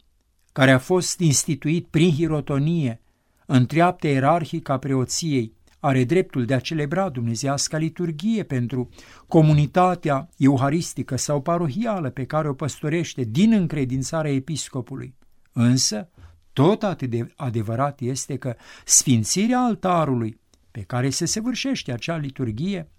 care 0.53 0.71
a 0.71 0.79
fost 0.79 1.21
instituit 1.21 1.87
prin 1.87 2.11
hirotonie 2.11 3.01
în 3.47 3.67
treaptă 3.67 4.09
ierarhică 4.09 4.73
a 4.73 4.79
preoției 4.79 5.53
are 5.81 6.05
dreptul 6.05 6.45
de 6.45 6.55
a 6.55 6.61
celebra 6.61 7.09
dumnezească 7.09 7.77
liturghie 7.77 8.43
pentru 8.43 8.89
comunitatea 9.27 10.29
euharistică 10.37 11.17
sau 11.17 11.41
parohială 11.41 12.11
pe 12.11 12.25
care 12.25 12.49
o 12.49 12.55
păstorește 12.55 13.25
din 13.25 13.53
încredințarea 13.53 14.33
episcopului. 14.33 15.15
Însă, 15.53 16.09
tot 16.53 16.83
atât 16.83 17.11
de 17.11 17.33
adevărat 17.37 18.01
este 18.01 18.37
că 18.37 18.57
sfințirea 18.85 19.61
altarului 19.61 20.41
pe 20.71 20.81
care 20.81 21.11
se 21.11 21.27
săvârșește 21.27 21.93
acea 21.93 22.17
liturghie 22.17 22.91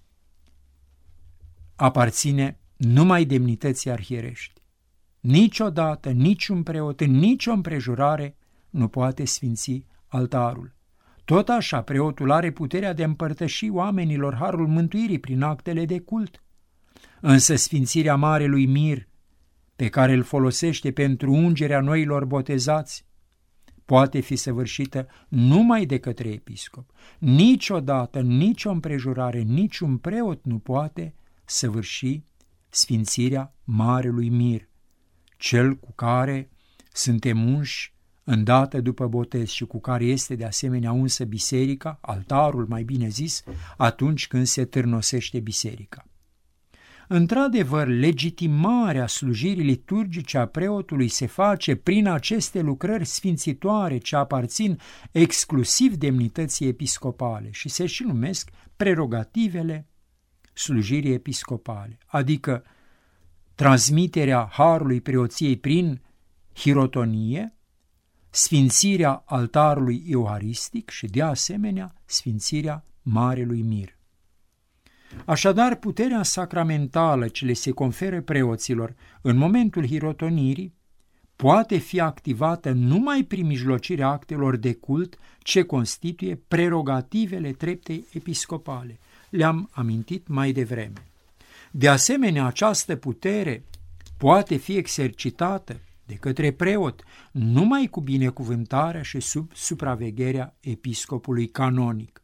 aparține 1.75 2.59
numai 2.75 3.25
demnității 3.25 3.91
arhierești. 3.91 4.61
Niciodată, 5.19 6.09
niciun 6.09 6.63
preot, 6.63 7.01
în 7.01 7.11
nicio 7.11 7.51
împrejurare 7.51 8.37
nu 8.69 8.87
poate 8.87 9.25
sfinți 9.25 9.85
altarul. 10.07 10.78
Tot 11.29 11.49
așa, 11.49 11.81
preotul 11.81 12.31
are 12.31 12.51
puterea 12.51 12.93
de 12.93 13.03
a 13.03 13.05
împărtăși 13.05 13.69
oamenilor 13.69 14.35
harul 14.35 14.67
mântuirii 14.67 15.19
prin 15.19 15.41
actele 15.41 15.85
de 15.85 15.99
cult. 15.99 16.43
Însă 17.21 17.55
sfințirea 17.55 18.15
Marelui 18.15 18.65
Mir, 18.65 19.07
pe 19.75 19.89
care 19.89 20.13
îl 20.13 20.23
folosește 20.23 20.91
pentru 20.91 21.33
ungerea 21.33 21.79
noilor 21.79 22.25
botezați, 22.25 23.05
poate 23.85 24.19
fi 24.19 24.35
săvârșită 24.35 25.07
numai 25.27 25.85
de 25.85 25.97
către 25.99 26.29
episcop. 26.29 26.91
Niciodată, 27.19 28.21
nicio 28.21 28.69
împrejurare, 28.69 29.39
niciun 29.39 29.97
preot 29.97 30.43
nu 30.43 30.59
poate 30.59 31.15
săvârși 31.45 32.23
sfințirea 32.69 33.55
Marelui 33.63 34.29
Mir, 34.29 34.69
cel 35.37 35.75
cu 35.75 35.91
care 35.93 36.49
suntem 36.91 37.53
unși 37.53 37.97
îndată 38.29 38.81
după 38.81 39.07
botez 39.07 39.47
și 39.47 39.65
cu 39.65 39.79
care 39.79 40.03
este 40.03 40.35
de 40.35 40.45
asemenea 40.45 40.91
unsă 40.91 41.23
biserica, 41.23 41.97
altarul 42.01 42.65
mai 42.67 42.83
bine 42.83 43.07
zis, 43.07 43.43
atunci 43.77 44.27
când 44.27 44.45
se 44.45 44.65
târnosește 44.65 45.39
biserica. 45.39 46.05
Într-adevăr, 47.07 47.87
legitimarea 47.87 49.07
slujirii 49.07 49.63
liturgice 49.63 50.37
a 50.37 50.45
preotului 50.45 51.07
se 51.07 51.25
face 51.25 51.75
prin 51.75 52.07
aceste 52.07 52.61
lucrări 52.61 53.05
sfințitoare 53.05 53.97
ce 53.97 54.15
aparțin 54.15 54.79
exclusiv 55.11 55.95
demnității 55.95 56.67
episcopale 56.67 57.49
și 57.51 57.69
se 57.69 57.85
și 57.85 58.03
numesc 58.03 58.49
prerogativele 58.75 59.87
slujirii 60.53 61.13
episcopale, 61.13 61.97
adică 62.05 62.63
transmiterea 63.55 64.49
harului 64.51 65.01
preoției 65.01 65.57
prin 65.57 66.01
hirotonie, 66.55 67.53
sfințirea 68.29 69.23
altarului 69.25 70.03
euharistic 70.07 70.89
și, 70.89 71.05
de 71.05 71.21
asemenea, 71.21 71.93
sfințirea 72.05 72.83
Marelui 73.01 73.61
Mir. 73.61 73.97
Așadar, 75.25 75.75
puterea 75.75 76.23
sacramentală 76.23 77.27
ce 77.27 77.45
le 77.45 77.53
se 77.53 77.71
conferă 77.71 78.21
preoților 78.21 78.95
în 79.21 79.37
momentul 79.37 79.85
hirotonirii 79.85 80.73
poate 81.35 81.77
fi 81.77 81.99
activată 81.99 82.71
numai 82.71 83.23
prin 83.23 83.45
mijlocirea 83.45 84.07
actelor 84.07 84.55
de 84.55 84.73
cult 84.73 85.17
ce 85.39 85.63
constituie 85.63 86.41
prerogativele 86.47 87.51
treptei 87.51 88.05
episcopale. 88.13 88.99
Le-am 89.29 89.69
amintit 89.71 90.27
mai 90.27 90.51
devreme. 90.51 91.07
De 91.71 91.87
asemenea, 91.87 92.45
această 92.45 92.95
putere 92.95 93.63
poate 94.17 94.55
fi 94.55 94.75
exercitată 94.75 95.79
de 96.09 96.15
către 96.15 96.51
preot 96.51 97.03
numai 97.31 97.87
cu 97.87 98.01
binecuvântarea 98.01 99.01
și 99.01 99.19
sub 99.19 99.51
supravegherea 99.53 100.57
episcopului 100.59 101.49
canonic. 101.49 102.23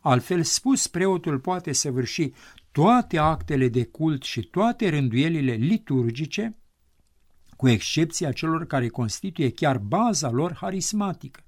Altfel 0.00 0.42
spus, 0.42 0.86
preotul 0.86 1.38
poate 1.38 1.72
săvârși 1.72 2.32
toate 2.72 3.18
actele 3.18 3.68
de 3.68 3.84
cult 3.84 4.22
și 4.22 4.40
toate 4.40 4.88
rânduielile 4.88 5.52
liturgice, 5.52 6.56
cu 7.56 7.68
excepția 7.68 8.32
celor 8.32 8.66
care 8.66 8.88
constituie 8.88 9.50
chiar 9.50 9.78
baza 9.78 10.30
lor 10.30 10.54
harismatică. 10.54 11.40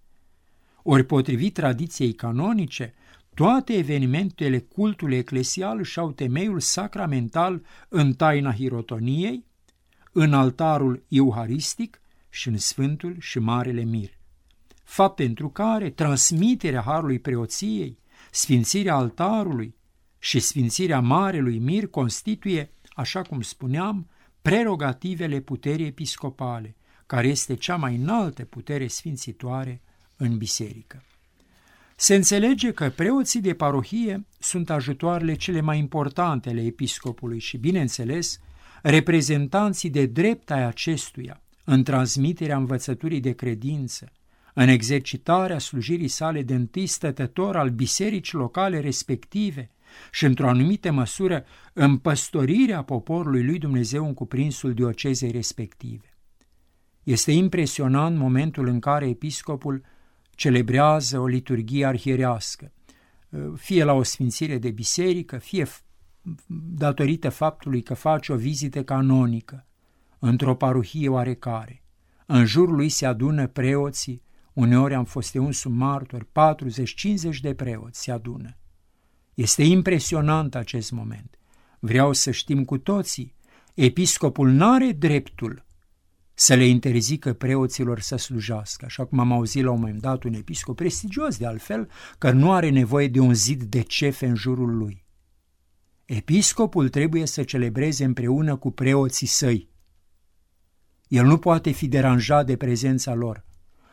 Ori 0.83 1.05
potrivit 1.05 1.55
tradiției 1.55 2.12
canonice, 2.12 2.95
toate 3.35 3.73
evenimentele 3.73 4.59
cultului 4.59 5.17
eclesial 5.17 5.83
și-au 5.83 6.12
temeiul 6.12 6.61
sacramental 6.61 7.62
în 7.88 8.12
taina 8.14 8.53
hirotoniei, 8.53 9.48
în 10.12 10.35
altarul 10.35 11.05
euharistic 11.09 12.01
și 12.29 12.49
în 12.49 12.57
Sfântul 12.57 13.16
și 13.18 13.38
Marele 13.38 13.83
Mir. 13.83 14.11
Fapt 14.85 15.14
pentru 15.14 15.49
care 15.49 15.90
transmiterea 15.90 16.81
harului 16.81 17.18
preoției, 17.18 17.99
sfințirea 18.31 18.94
altarului 18.94 19.75
și 20.18 20.40
sfințirea 20.40 21.01
Marelui 21.01 21.59
Mir 21.59 21.87
constituie, 21.87 22.73
așa 22.90 23.23
cum 23.23 23.40
spuneam, 23.40 24.09
prerogativele 24.42 25.40
puterii 25.40 25.87
episcopale, 25.87 26.77
care 27.07 27.29
este 27.29 27.55
cea 27.55 27.77
mai 27.77 27.94
înaltă 27.97 28.44
putere 28.44 28.87
sfințitoare 28.87 29.83
în 30.16 30.38
biserică. 30.38 31.03
Se 31.97 32.14
înțelege 32.14 32.73
că 32.73 32.90
preoții 32.90 33.40
de 33.40 33.55
parohie 33.55 34.27
sunt 34.38 34.71
ajutoarele 34.71 35.35
cele 35.35 35.61
mai 35.61 35.79
importante 35.79 36.49
ale 36.49 36.64
episcopului 36.64 37.38
și, 37.38 37.57
bineînțeles, 37.57 38.40
reprezentanții 38.83 39.91
de 39.91 40.07
drept 40.07 40.51
ai 40.51 40.64
acestuia 40.64 41.43
în 41.64 41.83
transmiterea 41.83 42.57
învățăturii 42.57 43.21
de 43.21 43.33
credință, 43.33 44.12
în 44.55 44.69
exercitarea 44.69 45.59
slujirii 45.59 46.09
sale 46.09 46.43
de 46.43 46.55
întâi 46.55 46.87
stătător 46.87 47.57
al 47.57 47.71
bisericii 47.71 48.38
locale 48.38 48.81
respective 48.81 49.71
și, 50.12 50.25
într-o 50.25 50.49
anumită 50.49 50.93
măsură, 50.93 51.45
în 51.73 51.99
păstorirea 51.99 52.83
poporului 52.83 53.45
lui 53.45 53.59
Dumnezeu 53.59 54.07
în 54.07 54.14
cuprinsul 54.14 54.75
diocezei 54.75 55.31
respective. 55.31 56.17
Este 57.03 57.33
impresionant 57.33 58.17
momentul 58.17 58.67
în 58.67 58.81
care 58.81 59.09
episcopul 59.09 59.85
celebrează 60.31 61.19
o 61.19 61.27
liturghie 61.27 61.87
arhierească, 61.87 62.73
fie 63.57 63.85
la 63.85 63.93
o 63.93 64.03
sfințire 64.03 64.59
de 64.59 64.71
biserică, 64.71 65.38
fie 65.38 65.67
datorită 66.77 67.29
faptului 67.29 67.83
că 67.83 67.95
face 67.95 68.33
o 68.33 68.37
vizită 68.37 68.85
canonică 68.85 69.67
într-o 70.19 70.55
paruhie 70.55 71.09
oarecare. 71.09 71.83
În 72.27 72.45
jurul 72.45 72.75
lui 72.75 72.88
se 72.88 73.07
adună 73.07 73.47
preoții, 73.47 74.23
uneori 74.53 74.95
am 74.95 75.05
fost 75.05 75.35
eu 75.35 75.45
un 75.45 75.75
martor, 75.75 76.25
40-50 76.25 76.27
de 77.41 77.55
preoți 77.55 78.03
se 78.03 78.11
adună. 78.11 78.57
Este 79.35 79.62
impresionant 79.62 80.55
acest 80.55 80.91
moment. 80.91 81.38
Vreau 81.79 82.12
să 82.12 82.31
știm 82.31 82.64
cu 82.64 82.79
toții, 82.79 83.35
episcopul 83.75 84.51
n-are 84.51 84.93
dreptul 84.93 85.67
să 86.35 86.55
le 86.55 86.64
interzică 86.64 87.33
preoților 87.33 88.01
să 88.01 88.17
slujească, 88.17 88.85
așa 88.85 89.05
cum 89.05 89.19
am 89.19 89.33
auzit 89.33 89.64
la 89.64 89.71
un 89.71 89.81
moment 89.81 90.01
dat 90.01 90.23
un 90.23 90.33
episcop 90.33 90.77
prestigios 90.77 91.37
de 91.37 91.47
altfel, 91.47 91.91
că 92.19 92.31
nu 92.31 92.53
are 92.53 92.69
nevoie 92.69 93.09
de 93.09 93.21
un 93.21 93.35
zid 93.35 93.62
de 93.62 93.81
cefe 93.81 94.27
în 94.27 94.35
jurul 94.35 94.77
lui. 94.77 95.05
Episcopul 96.09 96.88
trebuie 96.88 97.27
să 97.27 97.42
celebreze 97.42 98.05
împreună 98.05 98.57
cu 98.57 98.71
preoții 98.71 99.27
săi. 99.27 99.68
El 101.09 101.27
nu 101.27 101.38
poate 101.38 101.71
fi 101.71 101.88
deranjat 101.88 102.47
de 102.47 102.57
prezența 102.57 103.14
lor. 103.14 103.44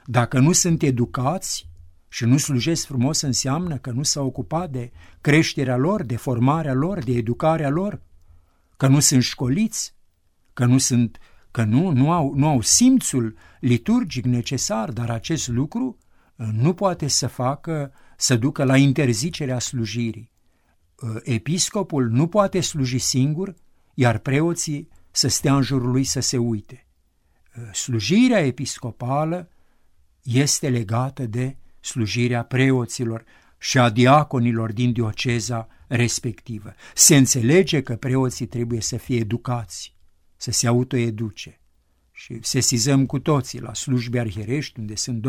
Dacă 0.06 0.39
nu 0.39 0.51
sunt 0.51 0.82
educați 0.82 1.69
și 2.08 2.25
nu 2.25 2.38
slujesc 2.38 2.86
frumos, 2.86 3.21
înseamnă 3.21 3.78
că 3.78 3.91
nu 3.91 4.04
s-au 4.04 4.25
ocupat 4.25 4.69
de 4.69 4.91
creșterea 5.21 5.78
lor, 5.78 6.04
de 6.04 6.15
formarea 6.15 6.73
lor, 6.73 7.04
de 7.04 7.12
educarea 7.12 7.69
lor, 7.69 8.01
că 8.78 8.88
nu 8.88 8.99
sunt 8.99 9.23
școliți, 9.23 9.95
că 10.54 10.65
nu 10.65 10.78
sunt 10.78 11.17
că 11.51 11.63
nu, 11.63 11.91
nu, 11.91 12.12
au, 12.12 12.34
nu 12.36 12.47
au 12.47 12.62
simțul 12.62 13.36
liturgic 13.60 14.25
necesar, 14.25 14.91
dar 14.91 15.10
acest 15.10 15.47
lucru 15.47 15.97
uh, 16.36 16.47
nu 16.51 16.73
poate 16.73 17.08
să 17.08 17.28
facă, 17.28 17.93
să 18.17 18.36
ducă 18.36 18.63
la 18.63 18.78
interzicerea 18.78 19.60
slujirii. 19.60 20.34
Uh, 20.95 21.15
episcopul 21.23 22.10
nu 22.10 22.27
poate 22.27 22.60
sluji 22.60 22.97
singur, 22.97 23.55
iar 23.93 24.17
preoții 24.17 24.89
să 25.12 25.27
stea 25.27 25.55
în 25.55 25.62
jurul 25.62 25.91
lui 25.91 26.03
să 26.03 26.19
se 26.19 26.38
uite. 26.38 26.88
Uh, 27.58 27.73
slujirea 27.73 28.39
episcopală 28.39 29.49
este 30.23 30.69
legată 30.69 31.25
de 31.25 31.58
slujirea 31.79 32.43
preoților 32.43 33.23
și 33.58 33.77
a 33.77 33.89
diaconilor 33.89 34.71
din 34.71 34.91
dioceza 34.91 35.67
respectivă. 35.88 36.73
Se 36.93 37.15
înțelege 37.15 37.81
că 37.81 37.95
preoții 37.95 38.45
trebuie 38.45 38.81
să 38.81 38.97
fie 38.97 39.19
educați, 39.19 39.95
să 40.36 40.51
se 40.51 40.67
autoeduce. 40.67 41.60
Și 42.17 42.38
sesizăm 42.41 43.06
cu 43.06 43.19
toții 43.19 43.60
la 43.60 43.73
slujbe 43.73 44.19
arhierești, 44.19 44.80
unde 44.80 44.95
sunt 44.95 45.25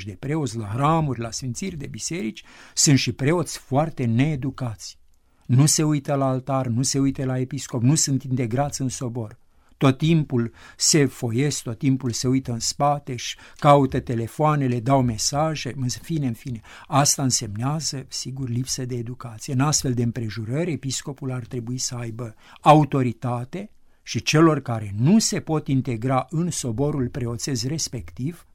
20-30 0.00 0.04
de 0.04 0.16
preoți, 0.18 0.56
la 0.56 0.66
hramuri, 0.66 1.20
la 1.20 1.30
sfințiri 1.30 1.76
de 1.76 1.86
biserici, 1.86 2.44
sunt 2.74 2.98
și 2.98 3.12
preoți 3.12 3.58
foarte 3.58 4.04
needucați. 4.04 4.98
Nu 5.46 5.66
se 5.66 5.82
uită 5.82 6.14
la 6.14 6.26
altar, 6.26 6.66
nu 6.66 6.82
se 6.82 6.98
uită 6.98 7.24
la 7.24 7.38
episcop, 7.38 7.82
nu 7.82 7.94
sunt 7.94 8.22
integrați 8.22 8.80
în 8.80 8.88
sobor. 8.88 9.38
Tot 9.76 9.98
timpul 9.98 10.52
se 10.76 11.06
foiesc, 11.06 11.62
tot 11.62 11.78
timpul 11.78 12.10
se 12.10 12.28
uită 12.28 12.52
în 12.52 12.58
spate 12.58 13.16
și 13.16 13.36
caută 13.56 14.00
telefoanele, 14.00 14.80
dau 14.80 15.02
mesaje, 15.02 15.72
în 15.76 15.88
fine, 15.88 16.26
în 16.26 16.34
fine. 16.34 16.60
Asta 16.86 17.22
însemnează, 17.22 18.06
sigur, 18.08 18.48
lipsă 18.48 18.84
de 18.84 18.96
educație. 18.96 19.52
În 19.52 19.60
astfel 19.60 19.94
de 19.94 20.02
împrejurări, 20.02 20.72
episcopul 20.72 21.32
ar 21.32 21.44
trebui 21.44 21.78
să 21.78 21.94
aibă 21.94 22.34
autoritate, 22.60 23.70
și 24.08 24.22
celor 24.22 24.60
care 24.60 24.94
nu 24.96 25.18
se 25.18 25.40
pot 25.40 25.68
integra 25.68 26.26
în 26.30 26.50
soborul 26.50 27.08
preoțez 27.08 27.66
respectiv 27.66 28.46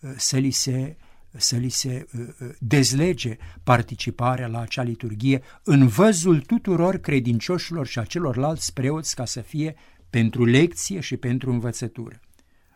uh, 0.00 0.10
să 0.16 0.36
li 0.36 0.50
se, 0.50 0.96
să 1.30 1.56
li 1.56 1.68
se 1.68 2.06
uh, 2.12 2.20
uh, 2.40 2.48
dezlege 2.58 3.36
participarea 3.62 4.46
la 4.46 4.60
acea 4.60 4.82
liturghie 4.82 5.42
în 5.62 5.86
văzul 5.86 6.40
tuturor 6.40 6.96
credincioșilor 6.96 7.86
și 7.86 7.98
a 7.98 8.04
celorlalți 8.04 8.72
preoți 8.72 9.14
ca 9.14 9.24
să 9.24 9.40
fie 9.40 9.74
pentru 10.10 10.44
lecție 10.44 11.00
și 11.00 11.16
pentru 11.16 11.50
învățătură. 11.50 12.20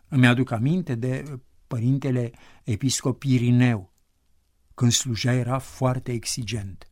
Îmi 0.07 0.27
aduc 0.27 0.51
aminte 0.51 0.95
de 0.95 1.23
părintele 1.67 2.31
episcop 2.63 3.23
Irineu, 3.23 3.93
când 4.75 4.91
slujea 4.91 5.33
era 5.33 5.59
foarte 5.59 6.11
exigent 6.11 6.89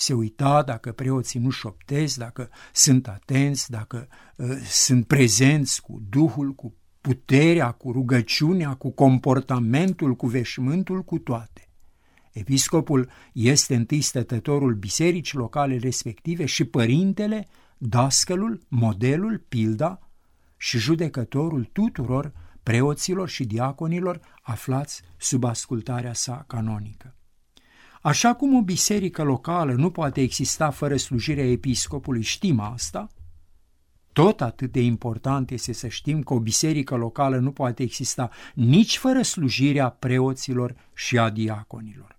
se 0.00 0.12
uita 0.12 0.62
dacă 0.62 0.92
preoții 0.92 1.40
nu 1.40 1.50
șoptesc, 1.50 2.16
dacă 2.16 2.50
sunt 2.72 3.08
atenți, 3.08 3.70
dacă 3.70 4.08
uh, 4.36 4.56
sunt 4.70 5.06
prezenți 5.06 5.82
cu 5.82 6.02
Duhul, 6.08 6.54
cu 6.54 6.74
puterea, 7.00 7.70
cu 7.70 7.92
rugăciunea, 7.92 8.74
cu 8.74 8.90
comportamentul, 8.90 10.14
cu 10.14 10.26
veșmântul, 10.26 11.02
cu 11.02 11.18
toate. 11.18 11.68
Episcopul 12.32 13.10
este 13.32 13.74
întâi 13.74 14.00
stătătorul 14.00 14.74
bisericii 14.74 15.38
locale 15.38 15.76
respective 15.76 16.44
și 16.44 16.64
părintele, 16.64 17.48
dascălul, 17.78 18.60
modelul, 18.68 19.44
pilda 19.48 20.08
și 20.56 20.78
judecătorul 20.78 21.64
tuturor 21.72 22.32
preoților 22.62 23.28
și 23.28 23.44
diaconilor 23.44 24.20
aflați 24.42 25.02
sub 25.16 25.44
ascultarea 25.44 26.12
sa 26.12 26.44
canonică. 26.46 27.17
Așa 28.02 28.34
cum 28.34 28.54
o 28.56 28.62
biserică 28.62 29.22
locală 29.22 29.72
nu 29.72 29.90
poate 29.90 30.20
exista 30.20 30.70
fără 30.70 30.96
slujirea 30.96 31.50
episcopului, 31.50 32.22
știm 32.22 32.60
asta, 32.60 33.08
tot 34.12 34.40
atât 34.40 34.72
de 34.72 34.80
important 34.80 35.50
este 35.50 35.72
să 35.72 35.88
știm 35.88 36.22
că 36.22 36.34
o 36.34 36.40
biserică 36.40 36.94
locală 36.94 37.38
nu 37.38 37.52
poate 37.52 37.82
exista 37.82 38.30
nici 38.54 38.96
fără 38.96 39.22
slujirea 39.22 39.88
preoților 39.88 40.74
și 40.94 41.18
a 41.18 41.30
diaconilor. 41.30 42.18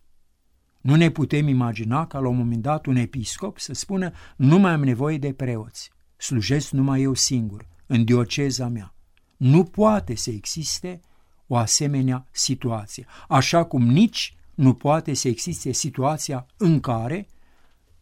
Nu 0.81 0.95
ne 0.95 1.09
putem 1.09 1.47
imagina 1.47 2.07
ca 2.07 2.19
la 2.19 2.27
un 2.27 2.37
moment 2.37 2.61
dat 2.61 2.85
un 2.85 2.95
episcop 2.95 3.59
să 3.59 3.73
spună 3.73 4.11
nu 4.35 4.59
mai 4.59 4.71
am 4.71 4.83
nevoie 4.83 5.17
de 5.17 5.33
preoți, 5.33 5.91
slujesc 6.17 6.71
numai 6.71 7.01
eu 7.01 7.13
singur, 7.13 7.67
în 7.85 8.03
dioceza 8.03 8.67
mea. 8.67 8.93
Nu 9.37 9.63
poate 9.63 10.15
să 10.15 10.29
existe 10.29 10.99
o 11.47 11.55
asemenea 11.55 12.27
situație, 12.31 13.05
așa 13.27 13.63
cum 13.63 13.83
nici 13.83 14.37
nu 14.59 14.73
poate 14.73 15.13
să 15.13 15.27
existe 15.27 15.71
situația 15.71 16.45
în 16.57 16.79
care 16.79 17.27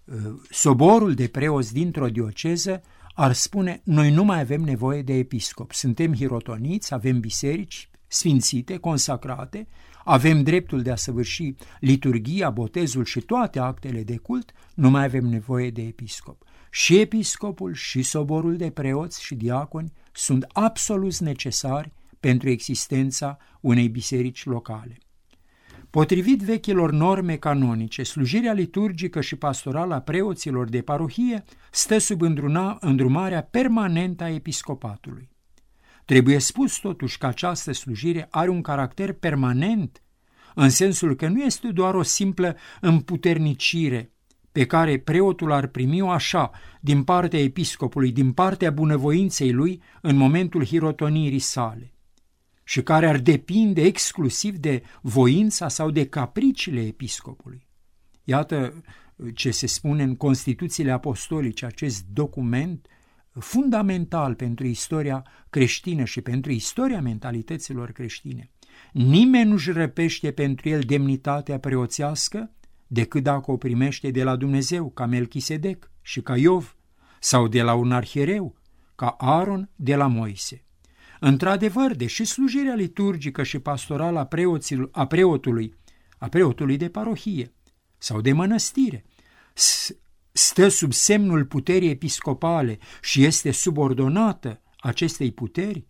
uh, 0.05 0.15
soborul 0.49 1.13
de 1.13 1.27
preoți 1.27 1.73
dintr-o 1.73 2.07
dioceză 2.07 2.81
ar 3.13 3.33
spune 3.33 3.81
noi 3.83 4.11
nu 4.11 4.23
mai 4.23 4.39
avem 4.39 4.61
nevoie 4.61 5.01
de 5.01 5.13
episcop, 5.13 5.71
suntem 5.71 6.13
hirotoniți, 6.13 6.93
avem 6.93 7.19
biserici 7.19 7.89
sfințite, 8.07 8.77
consacrate, 8.77 9.67
avem 10.03 10.43
dreptul 10.43 10.81
de 10.81 10.91
a 10.91 10.95
săvârși 10.95 11.55
liturgia, 11.79 12.49
botezul 12.49 13.05
și 13.05 13.19
toate 13.19 13.59
actele 13.59 14.03
de 14.03 14.17
cult, 14.17 14.51
nu 14.73 14.89
mai 14.89 15.03
avem 15.03 15.25
nevoie 15.25 15.69
de 15.69 15.81
episcop. 15.81 16.43
Și 16.71 16.99
episcopul 16.99 17.73
și 17.73 18.01
soborul 18.01 18.57
de 18.57 18.69
preoți 18.69 19.23
și 19.23 19.35
diaconi 19.35 19.93
sunt 20.11 20.47
absolut 20.53 21.17
necesari 21.17 21.91
pentru 22.19 22.49
existența 22.49 23.37
unei 23.61 23.89
biserici 23.89 24.45
locale. 24.45 24.97
Potrivit 25.89 26.41
vechilor 26.41 26.91
norme 26.91 27.36
canonice, 27.36 28.04
slujirea 28.04 28.54
liturgică 28.54 29.21
și 29.21 29.36
pastorală 29.36 29.93
a 29.93 30.00
preoților 30.02 30.69
de 30.69 30.82
parohie 30.82 31.43
stă 31.71 31.97
sub 31.97 32.21
îndruna, 32.21 32.78
îndrumarea 32.80 33.43
permanentă 33.43 34.23
a 34.23 34.30
episcopatului. 34.30 35.30
Trebuie 36.06 36.39
spus 36.39 36.80
totuși 36.80 37.17
că 37.17 37.26
această 37.26 37.71
slujire 37.71 38.28
are 38.30 38.50
un 38.50 38.62
caracter 38.62 39.13
permanent, 39.13 40.02
în 40.56 40.69
sensul 40.69 41.15
că 41.15 41.28
nu 41.28 41.41
este 41.41 41.67
doar 41.67 41.95
o 41.95 42.04
simplă 42.04 42.58
împuternicire 42.82 44.12
pe 44.52 44.65
care 44.65 45.00
preotul 45.00 45.52
ar 45.52 45.67
primi-o 45.67 46.10
așa, 46.10 46.52
din 46.82 47.04
partea 47.04 47.39
episcopului, 47.39 48.12
din 48.12 48.32
partea 48.32 48.71
bunăvoinței 48.71 49.52
lui, 49.52 49.82
în 50.02 50.15
momentul 50.15 50.65
hirotonirii 50.65 51.39
sale 51.39 51.96
și 52.67 52.84
care 52.84 53.08
ar 53.08 53.17
depinde 53.17 53.82
exclusiv 53.82 54.58
de 54.58 54.84
voința 55.01 55.67
sau 55.67 55.91
de 55.91 56.08
capriciile 56.08 56.82
episcopului. 56.86 57.67
Iată 58.23 58.84
ce 59.34 59.51
se 59.51 59.67
spune 59.67 60.03
în 60.03 60.15
Constituțiile 60.15 60.91
Apostolice, 60.91 61.65
acest 61.65 62.06
document 62.13 62.88
fundamental 63.39 64.36
pentru 64.36 64.65
istoria 64.65 65.25
creștină 65.49 66.03
și 66.03 66.21
pentru 66.21 66.51
istoria 66.51 67.01
mentalităților 67.01 67.91
creștine. 67.91 68.51
Nimeni 68.91 69.49
nu-și 69.49 69.71
răpește 69.71 70.32
pentru 70.32 70.69
el 70.69 70.82
demnitatea 70.82 71.60
preoțească 71.60 72.51
decât 72.88 73.23
dacă 73.23 73.51
o 73.51 73.58
primește 73.58 74.12
de 74.12 74.23
la 74.23 74.36
Dumnezeu, 74.36 74.89
ca 74.89 75.06
Melchisedec 75.06 75.91
și 76.01 76.21
ca 76.21 76.38
Iov, 76.38 76.75
sau 77.19 77.47
de 77.47 77.62
la 77.62 77.73
un 77.73 77.91
arhiereu, 77.91 78.56
ca 78.95 79.15
Aaron 79.17 79.69
de 79.75 79.95
la 79.95 80.08
Moise. 80.08 80.66
Într-adevăr, 81.19 81.95
deși 81.95 82.25
slujirea 82.25 82.73
liturgică 82.73 83.43
și 83.43 83.60
pastorală 83.60 84.19
a, 84.19 84.27
a 84.91 85.08
preotului, 85.08 85.73
a 86.17 86.27
preotului 86.27 86.77
de 86.77 86.89
parohie 86.89 87.53
sau 87.97 88.21
de 88.21 88.32
mănăstire, 88.32 89.06
stă 90.32 90.67
sub 90.67 90.93
semnul 90.93 91.45
puterii 91.45 91.89
episcopale 91.89 92.77
și 93.01 93.23
este 93.23 93.51
subordonată 93.51 94.62
acestei 94.77 95.32
puteri, 95.32 95.86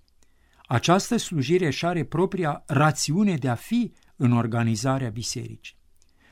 această 0.68 1.18
slujire 1.18 1.66
își 1.66 1.86
are 1.86 2.04
propria 2.04 2.63
rațiune 2.68 3.36
de 3.36 3.50
a 3.50 3.56
fi 3.56 3.94
în 4.16 4.32
organizarea 4.32 5.10
bisericii. 5.10 5.76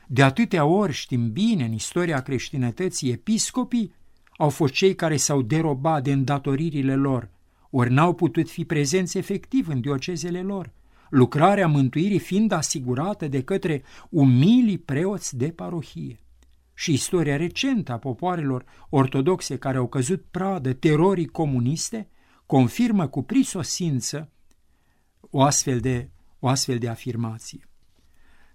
De 0.06 0.22
atâtea 0.22 0.64
ori 0.64 0.92
știm 0.92 1.32
bine 1.32 1.64
în 1.64 1.72
istoria 1.72 2.22
creștinătății, 2.22 3.10
episcopii 3.10 3.94
au 4.36 4.48
fost 4.48 4.72
cei 4.72 4.94
care 4.94 5.16
s-au 5.16 5.42
derobat 5.42 6.02
de 6.02 6.12
îndatoririle 6.12 6.94
lor 6.94 7.30
ori 7.70 7.92
n-au 7.92 8.14
putut 8.14 8.50
fi 8.50 8.64
prezenți 8.64 9.18
efectiv 9.18 9.68
în 9.68 9.80
diocezele 9.80 10.42
lor, 10.42 10.72
lucrarea 11.10 11.66
mântuirii 11.66 12.18
fiind 12.18 12.52
asigurată 12.52 13.28
de 13.28 13.42
către 13.42 13.82
umilii 14.10 14.78
preoți 14.78 15.36
de 15.36 15.50
parohie. 15.50 16.20
Și 16.74 16.92
istoria 16.92 17.36
recentă 17.36 17.92
a 17.92 17.98
popoarelor 17.98 18.64
ortodoxe 18.88 19.56
care 19.58 19.76
au 19.78 19.88
căzut 19.88 20.24
pradă 20.30 20.72
terorii 20.72 21.26
comuniste 21.26 22.08
confirmă 22.46 23.08
cu 23.08 23.22
prisosință 23.22 24.30
o 25.30 25.42
astfel 25.42 25.80
de, 25.80 26.10
o 26.38 26.48
astfel 26.48 26.78
de 26.78 26.88
afirmație. 26.88 27.68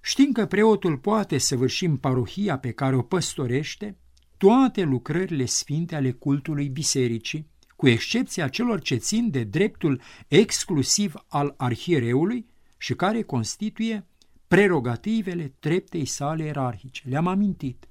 Știm 0.01 0.31
că 0.31 0.45
preotul 0.45 0.97
poate 0.97 1.37
săvârși 1.37 1.85
în 1.85 1.97
parohia 1.97 2.57
pe 2.57 2.71
care 2.71 2.95
o 2.95 3.01
păstorește 3.01 3.97
toate 4.37 4.81
lucrările 4.81 5.45
sfinte 5.45 5.95
ale 5.95 6.11
cultului 6.11 6.69
bisericii, 6.69 7.49
cu 7.81 7.87
excepția 7.87 8.47
celor 8.47 8.81
ce 8.81 8.95
țin 8.95 9.29
de 9.29 9.43
dreptul 9.43 10.01
exclusiv 10.27 11.13
al 11.27 11.53
arhiereului 11.57 12.45
și 12.77 12.93
care 12.93 13.21
constituie 13.21 14.07
prerogativele 14.47 15.53
treptei 15.59 16.05
sale 16.05 16.43
erarhice. 16.43 17.01
Le-am 17.09 17.27
amintit. 17.27 17.87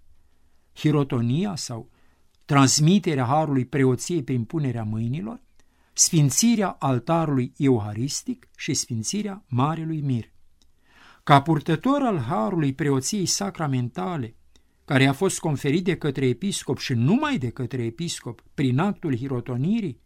Hirotonia 0.74 1.56
sau 1.56 1.90
transmiterea 2.44 3.24
harului 3.24 3.64
preoției 3.64 4.22
prin 4.22 4.44
punerea 4.44 4.82
mâinilor, 4.82 5.40
sfințirea 5.92 6.76
altarului 6.78 7.52
euharistic 7.56 8.48
și 8.56 8.74
sfințirea 8.74 9.44
Marelui 9.48 10.00
Mir. 10.00 10.32
Ca 11.22 11.42
purtător 11.42 12.02
al 12.02 12.18
harului 12.18 12.72
preoției 12.72 13.26
sacramentale 13.26 14.34
care 14.90 15.06
a 15.06 15.12
fost 15.12 15.38
conferit 15.38 15.84
de 15.84 15.96
către 15.96 16.26
episcop 16.26 16.78
și 16.78 16.92
numai 16.92 17.38
de 17.38 17.48
către 17.48 17.82
episcop 17.82 18.42
prin 18.54 18.78
actul 18.78 19.16
hirotonirii, 19.16 20.00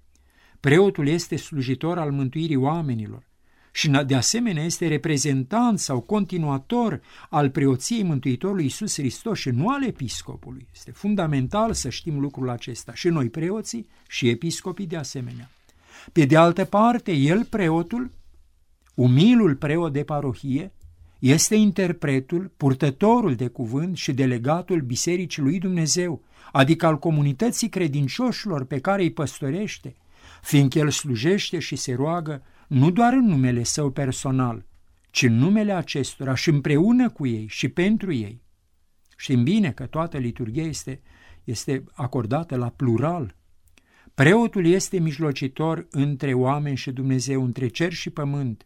preotul 0.60 1.08
este 1.08 1.36
slujitor 1.36 1.98
al 1.98 2.12
mântuirii 2.12 2.56
oamenilor 2.56 3.26
și 3.72 3.88
de 3.88 4.14
asemenea 4.14 4.64
este 4.64 4.86
reprezentant 4.86 5.78
sau 5.78 6.00
continuator 6.00 7.00
al 7.30 7.50
preoției 7.50 8.02
Mântuitorului 8.02 8.62
Iisus 8.62 8.94
Hristos 8.94 9.38
și 9.38 9.48
nu 9.48 9.68
al 9.68 9.84
episcopului. 9.84 10.68
Este 10.74 10.90
fundamental 10.90 11.72
să 11.72 11.88
știm 11.88 12.20
lucrul 12.20 12.48
acesta 12.48 12.94
și 12.94 13.08
noi 13.08 13.30
preoții 13.30 13.88
și 14.08 14.28
episcopii 14.28 14.86
de 14.86 14.96
asemenea. 14.96 15.50
Pe 16.12 16.24
de 16.24 16.36
altă 16.36 16.64
parte, 16.64 17.12
el, 17.12 17.44
preotul, 17.44 18.10
umilul 18.94 19.56
preot 19.56 19.92
de 19.92 20.02
parohie, 20.02 20.72
este 21.24 21.54
interpretul, 21.54 22.52
purtătorul 22.56 23.34
de 23.34 23.48
cuvânt 23.48 23.96
și 23.96 24.12
delegatul 24.12 24.80
Bisericii 24.80 25.42
lui 25.42 25.58
Dumnezeu, 25.58 26.22
adică 26.52 26.87
al 26.87 26.98
comunității 26.98 27.68
credincioșilor 27.68 28.64
pe 28.64 28.78
care 28.78 29.02
îi 29.02 29.12
păstorește, 29.12 29.96
fiindcă 30.42 30.78
el 30.78 30.90
slujește 30.90 31.58
și 31.58 31.76
se 31.76 31.94
roagă 31.94 32.42
nu 32.68 32.90
doar 32.90 33.12
în 33.12 33.24
numele 33.24 33.62
său 33.62 33.90
personal, 33.90 34.66
ci 35.10 35.22
în 35.22 35.34
numele 35.34 35.72
acestora 35.72 36.34
și 36.34 36.48
împreună 36.48 37.10
cu 37.10 37.26
ei 37.26 37.46
și 37.48 37.68
pentru 37.68 38.12
ei. 38.12 38.42
Știm 39.16 39.42
bine 39.42 39.72
că 39.72 39.87
toată 39.87 40.18
liturghia 40.18 40.64
este, 40.64 41.00
este 41.44 41.84
acordată 41.92 42.56
la 42.56 42.68
plural. 42.68 43.37
Preotul 44.14 44.66
este 44.66 44.98
mijlocitor 44.98 45.87
între 45.90 46.34
oameni 46.34 46.76
și 46.76 46.90
Dumnezeu, 46.90 47.44
între 47.44 47.66
cer 47.66 47.92
și 47.92 48.10
pământ, 48.10 48.64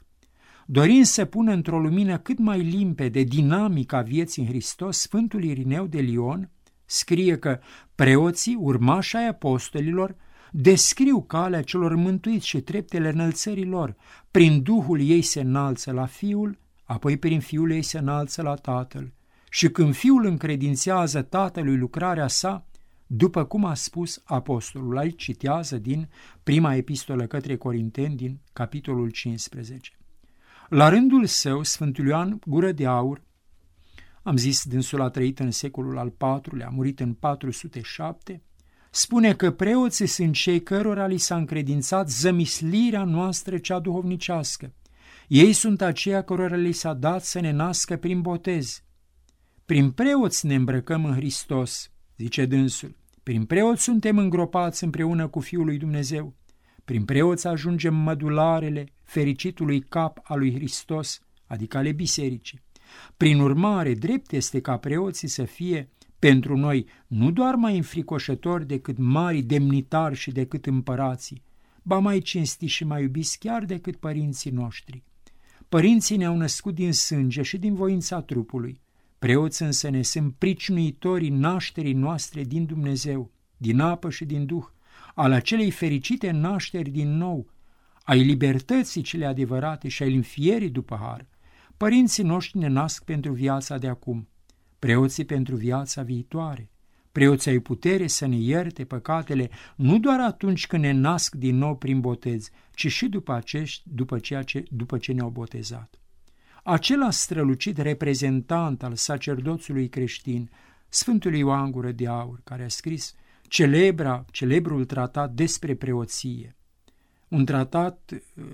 Dorind 0.71 1.05
să 1.05 1.25
pună 1.25 1.53
într-o 1.53 1.81
lumină 1.81 2.19
cât 2.19 2.39
mai 2.39 2.61
limpede 2.61 3.23
dinamica 3.23 4.01
vieții 4.01 4.43
în 4.43 4.49
Hristos, 4.49 4.99
Sfântul 4.99 5.45
Irineu 5.45 5.87
de 5.87 6.01
Lion 6.01 6.51
scrie 6.85 7.39
că 7.39 7.61
preoții, 7.95 8.55
urmași 8.55 9.17
ai 9.17 9.29
apostolilor, 9.29 10.17
descriu 10.51 11.23
calea 11.23 11.63
celor 11.63 11.95
mântuiți 11.95 12.47
și 12.47 12.61
treptele 12.61 13.09
înălțărilor. 13.09 13.97
Prin 14.31 14.63
Duhul 14.63 15.01
ei 15.01 15.23
se 15.23 15.41
înalță 15.41 15.93
la 15.93 16.07
Fiul, 16.07 16.59
apoi 16.85 17.17
prin 17.17 17.41
Fiul 17.41 17.71
ei 17.71 17.83
se 17.83 17.99
înalță 17.99 18.43
la 18.43 18.55
Tatăl. 18.55 19.13
Și 19.51 19.69
când 19.69 19.95
Fiul 19.95 20.27
încredințează 20.27 21.23
Tatălui 21.23 21.77
lucrarea 21.77 22.29
sa, 22.29 22.67
după 23.07 23.45
cum 23.45 23.65
a 23.65 23.75
spus 23.75 24.23
apostolul, 24.25 24.99
aici 24.99 25.23
citează 25.23 25.79
din 25.79 26.09
prima 26.43 26.75
epistolă 26.75 27.27
către 27.27 27.57
Corinteni 27.57 28.17
din 28.17 28.41
capitolul 28.53 29.11
15. 29.11 29.98
La 30.69 30.89
rândul 30.89 31.27
său, 31.27 31.63
Sfântul 31.63 32.07
Ioan 32.07 32.39
Gură 32.47 32.73
de 32.73 32.87
Aur, 32.87 33.23
am 34.23 34.37
zis, 34.37 34.65
dânsul 34.65 35.01
a 35.01 35.09
trăit 35.09 35.39
în 35.39 35.51
secolul 35.51 35.99
al 35.99 36.15
IV-lea, 36.19 36.67
a 36.67 36.71
murit 36.71 37.01
în 37.01 37.13
407, 37.13 38.43
spune 38.91 39.35
că 39.35 39.51
preoții 39.51 40.07
sunt 40.07 40.35
cei 40.35 40.63
cărora 40.63 41.07
li 41.07 41.17
s-a 41.17 41.37
încredințat 41.37 42.11
zămislirea 42.11 43.05
noastră 43.05 43.59
cea 43.59 43.79
duhovnicească. 43.79 44.75
Ei 45.29 45.53
sunt 45.53 45.81
aceia 45.81 46.23
cărora 46.23 46.57
li 46.57 46.73
s-a 46.73 46.95
dat 46.95 47.25
să 47.25 47.41
ne 47.41 47.51
nască 47.51 47.97
prin 47.97 48.21
botez. 48.21 48.83
Prin 49.65 49.91
preoți 49.91 50.47
ne 50.47 50.55
îmbrăcăm 50.55 51.05
în 51.05 51.15
Hristos, 51.15 51.91
zice 52.17 52.47
dânsul. 52.47 52.97
Prin 53.23 53.45
preoți 53.45 53.83
suntem 53.83 54.19
îngropați 54.19 54.85
împreună 54.85 55.29
cu 55.29 55.41
Fiul 55.41 55.65
lui 55.65 55.79
Dumnezeu. 55.79 56.38
Prin 56.89 57.05
preoți 57.05 57.47
ajungem 57.47 57.95
mădularele 57.95 58.87
fericitului 59.03 59.81
cap 59.81 60.21
al 60.23 60.39
lui 60.39 60.55
Hristos, 60.55 61.21
adică 61.47 61.77
ale 61.77 61.93
bisericii. 61.93 62.61
Prin 63.17 63.41
urmare, 63.41 63.95
drept 63.95 64.33
este 64.33 64.61
ca 64.61 64.77
preoții 64.77 65.29
să 65.29 65.45
fie 65.45 65.89
pentru 66.19 66.57
noi 66.57 66.87
nu 67.07 67.31
doar 67.31 67.55
mai 67.55 67.77
înfricoșători 67.77 68.67
decât 68.67 68.99
mari 68.99 69.43
demnitari 69.43 70.15
și 70.15 70.31
decât 70.31 70.67
împărații, 70.67 71.43
ba 71.83 71.99
mai 71.99 72.21
cinstiți 72.21 72.73
și 72.73 72.85
mai 72.85 73.03
iubiți 73.03 73.39
chiar 73.39 73.65
decât 73.65 73.97
părinții 73.97 74.51
noștri. 74.51 75.03
Părinții 75.69 76.17
ne-au 76.17 76.37
născut 76.37 76.75
din 76.75 76.93
sânge 76.93 77.43
și 77.43 77.59
din 77.59 77.75
voința 77.75 78.21
trupului. 78.21 78.81
Preoți 79.19 79.63
însă 79.63 79.89
ne 79.89 80.03
sunt 80.03 80.35
pricinuitorii 80.39 81.31
nașterii 81.31 81.93
noastre 81.93 82.43
din 82.43 82.65
Dumnezeu, 82.65 83.31
din 83.57 83.81
apă 83.81 84.11
și 84.11 84.25
din 84.25 84.47
Duh, 84.47 84.65
al 85.19 85.33
acelei 85.33 85.71
fericite 85.71 86.31
nașteri 86.31 86.91
din 86.91 87.17
nou, 87.17 87.51
ai 88.03 88.23
libertății 88.23 89.03
cele 89.03 89.27
adevărate 89.27 89.89
și 89.89 90.03
ai 90.03 90.15
înfierii 90.15 90.71
după 90.71 90.99
har. 91.01 91.29
Părinții 91.77 92.23
noștri 92.23 92.59
ne 92.59 92.67
nasc 92.67 93.05
pentru 93.05 93.33
viața 93.33 93.79
de 93.79 93.89
acum, 93.89 94.29
preoții 94.79 95.25
pentru 95.25 95.57
viața 95.57 96.03
viitoare. 96.03 96.71
Preoții 97.13 97.51
ai 97.51 97.59
putere 97.59 98.07
să 98.07 98.27
ne 98.27 98.37
ierte 98.37 98.85
păcatele 98.85 99.51
nu 99.77 99.99
doar 99.99 100.21
atunci 100.21 100.67
când 100.67 100.83
ne 100.83 100.93
nasc 100.93 101.35
din 101.35 101.57
nou 101.57 101.77
prin 101.77 102.01
botez, 102.01 102.51
ci 102.75 102.87
și 102.87 103.09
după, 103.09 103.33
acești, 103.33 103.83
după, 103.95 104.19
ceea 104.19 104.43
ce, 104.43 104.65
după 104.71 104.99
ce 104.99 105.13
ne-au 105.13 105.31
botezat. 105.31 106.01
Acela 106.65 107.11
strălucit 107.11 107.79
reprezentant 107.79 108.83
al 108.83 108.95
sacerdoțului 108.95 109.89
creștin, 109.89 110.51
Sfântul 110.89 111.35
Ioan 111.35 111.71
Gură 111.71 111.91
de 111.91 112.07
Aur, 112.07 112.41
care 112.45 112.65
a 112.65 112.69
scris 112.69 113.15
celebra, 113.49 114.25
celebrul 114.31 114.85
tratat 114.85 115.33
despre 115.33 115.75
preoție. 115.75 116.57
Un 117.29 117.45
tratat 117.45 118.11
uh, 118.35 118.45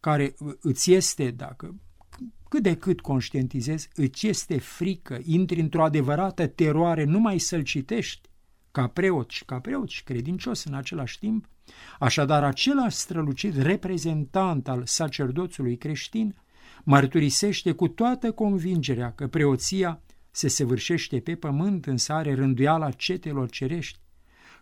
care 0.00 0.34
îți 0.60 0.92
este, 0.92 1.30
dacă 1.30 1.80
cât 2.48 2.62
de 2.62 2.76
cât 2.76 3.00
conștientizezi, 3.00 3.88
îți 3.94 4.26
este 4.26 4.58
frică, 4.58 5.18
intri 5.24 5.60
într-o 5.60 5.84
adevărată 5.84 6.46
teroare 6.46 7.04
numai 7.04 7.38
să-l 7.38 7.62
citești, 7.62 8.28
ca 8.70 8.86
preot 8.86 9.30
și 9.30 9.44
ca 9.44 9.60
preot 9.60 9.88
și 9.88 10.04
credincios 10.04 10.64
în 10.64 10.74
același 10.74 11.18
timp, 11.18 11.48
așadar 11.98 12.44
același 12.44 12.96
strălucit 12.96 13.56
reprezentant 13.56 14.68
al 14.68 14.86
sacerdoțului 14.86 15.76
creștin 15.76 16.36
mărturisește 16.84 17.72
cu 17.72 17.88
toată 17.88 18.32
convingerea 18.32 19.12
că 19.12 19.26
preoția 19.26 20.02
se 20.30 20.48
săvârșește 20.48 21.20
pe 21.20 21.34
pământ, 21.34 21.86
însă 21.86 22.12
are 22.12 22.34
rânduiala 22.34 22.90
cetelor 22.90 23.50
cerești, 23.50 23.98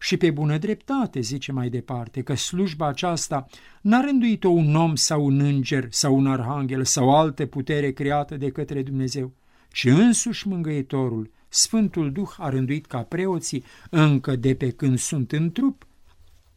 și 0.00 0.16
pe 0.16 0.30
bună 0.30 0.58
dreptate, 0.58 1.20
zice 1.20 1.52
mai 1.52 1.68
departe, 1.68 2.22
că 2.22 2.34
slujba 2.34 2.86
aceasta 2.86 3.46
n-a 3.80 4.00
rânduit-o 4.00 4.48
un 4.48 4.74
om 4.74 4.94
sau 4.94 5.24
un 5.24 5.40
înger 5.40 5.86
sau 5.90 6.16
un 6.16 6.26
arhanghel 6.26 6.84
sau 6.84 7.16
altă 7.16 7.46
putere 7.46 7.92
creată 7.92 8.36
de 8.36 8.50
către 8.50 8.82
Dumnezeu, 8.82 9.32
ci 9.70 9.84
însuși 9.84 10.48
mângăitorul, 10.48 11.30
Sfântul 11.48 12.12
Duh 12.12 12.30
a 12.38 12.48
rânduit 12.48 12.86
ca 12.86 13.02
preoții, 13.02 13.64
încă 13.90 14.36
de 14.36 14.54
pe 14.54 14.70
când 14.70 14.98
sunt 14.98 15.32
în 15.32 15.52
trup, 15.52 15.86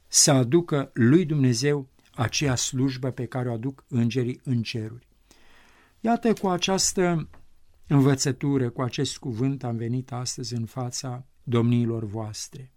să 0.07 0.31
aducă 0.31 0.89
lui 0.93 1.25
Dumnezeu 1.25 1.87
aceea 2.13 2.55
slujbă 2.55 3.11
pe 3.11 3.25
care 3.25 3.49
o 3.49 3.53
aduc 3.53 3.83
îngerii 3.87 4.41
în 4.43 4.61
ceruri. 4.61 5.07
Iată, 5.99 6.33
cu 6.33 6.47
această 6.47 7.29
învățătură, 7.87 8.69
cu 8.69 8.81
acest 8.81 9.17
cuvânt 9.17 9.63
am 9.63 9.75
venit 9.75 10.11
astăzi 10.11 10.53
în 10.53 10.65
fața 10.65 11.25
domniilor 11.43 12.05
voastre. 12.05 12.71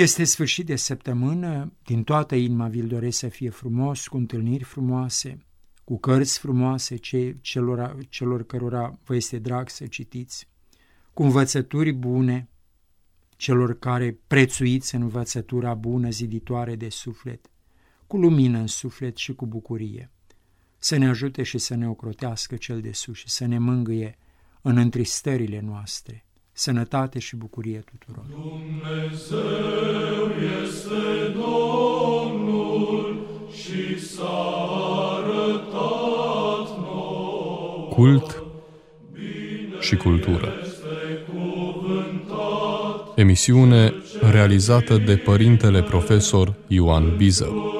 Este 0.00 0.24
sfârșit 0.24 0.66
de 0.66 0.76
săptămână, 0.76 1.72
din 1.84 2.04
toată 2.04 2.34
inima 2.34 2.68
vi-l 2.68 2.86
doresc 2.86 3.18
să 3.18 3.28
fie 3.28 3.50
frumos, 3.50 4.06
cu 4.06 4.16
întâlniri 4.16 4.64
frumoase, 4.64 5.46
cu 5.84 5.98
cărți 5.98 6.38
frumoase 6.38 6.96
ce, 6.96 7.36
celor, 7.40 7.96
celor 8.08 8.46
cărora 8.46 8.98
vă 9.04 9.14
este 9.14 9.38
drag 9.38 9.68
să 9.68 9.86
citiți, 9.86 10.48
cu 11.12 11.22
învățături 11.22 11.92
bune, 11.92 12.48
celor 13.36 13.78
care 13.78 14.18
prețuiți 14.26 14.94
învățătura 14.94 15.74
bună 15.74 16.10
ziditoare 16.10 16.76
de 16.76 16.88
suflet, 16.88 17.50
cu 18.06 18.16
lumină 18.16 18.58
în 18.58 18.66
suflet 18.66 19.16
și 19.16 19.34
cu 19.34 19.46
bucurie. 19.46 20.10
Să 20.78 20.96
ne 20.96 21.08
ajute 21.08 21.42
și 21.42 21.58
să 21.58 21.74
ne 21.74 21.88
ocrotească 21.88 22.56
cel 22.56 22.80
de 22.80 22.92
sus 22.92 23.16
și 23.16 23.28
să 23.28 23.46
ne 23.46 23.58
mângâie 23.58 24.18
în 24.62 24.76
întristările 24.76 25.60
noastre 25.60 26.24
sănătate 26.52 27.18
și 27.18 27.36
bucurie 27.36 27.84
tuturor. 27.90 28.24
Dumnezeu 28.30 29.40
este 30.62 31.32
Domnul 31.32 33.26
și 33.52 34.00
s-a 34.00 34.56
arătat 35.18 36.78
nou. 36.78 37.88
Cult 37.92 38.42
și 39.80 39.96
cultură. 39.96 40.52
Emisiune 43.16 43.92
realizată 44.30 44.96
de 44.96 45.16
Părintele 45.16 45.82
Profesor 45.82 46.54
Ioan 46.66 47.16
Bizău. 47.16 47.79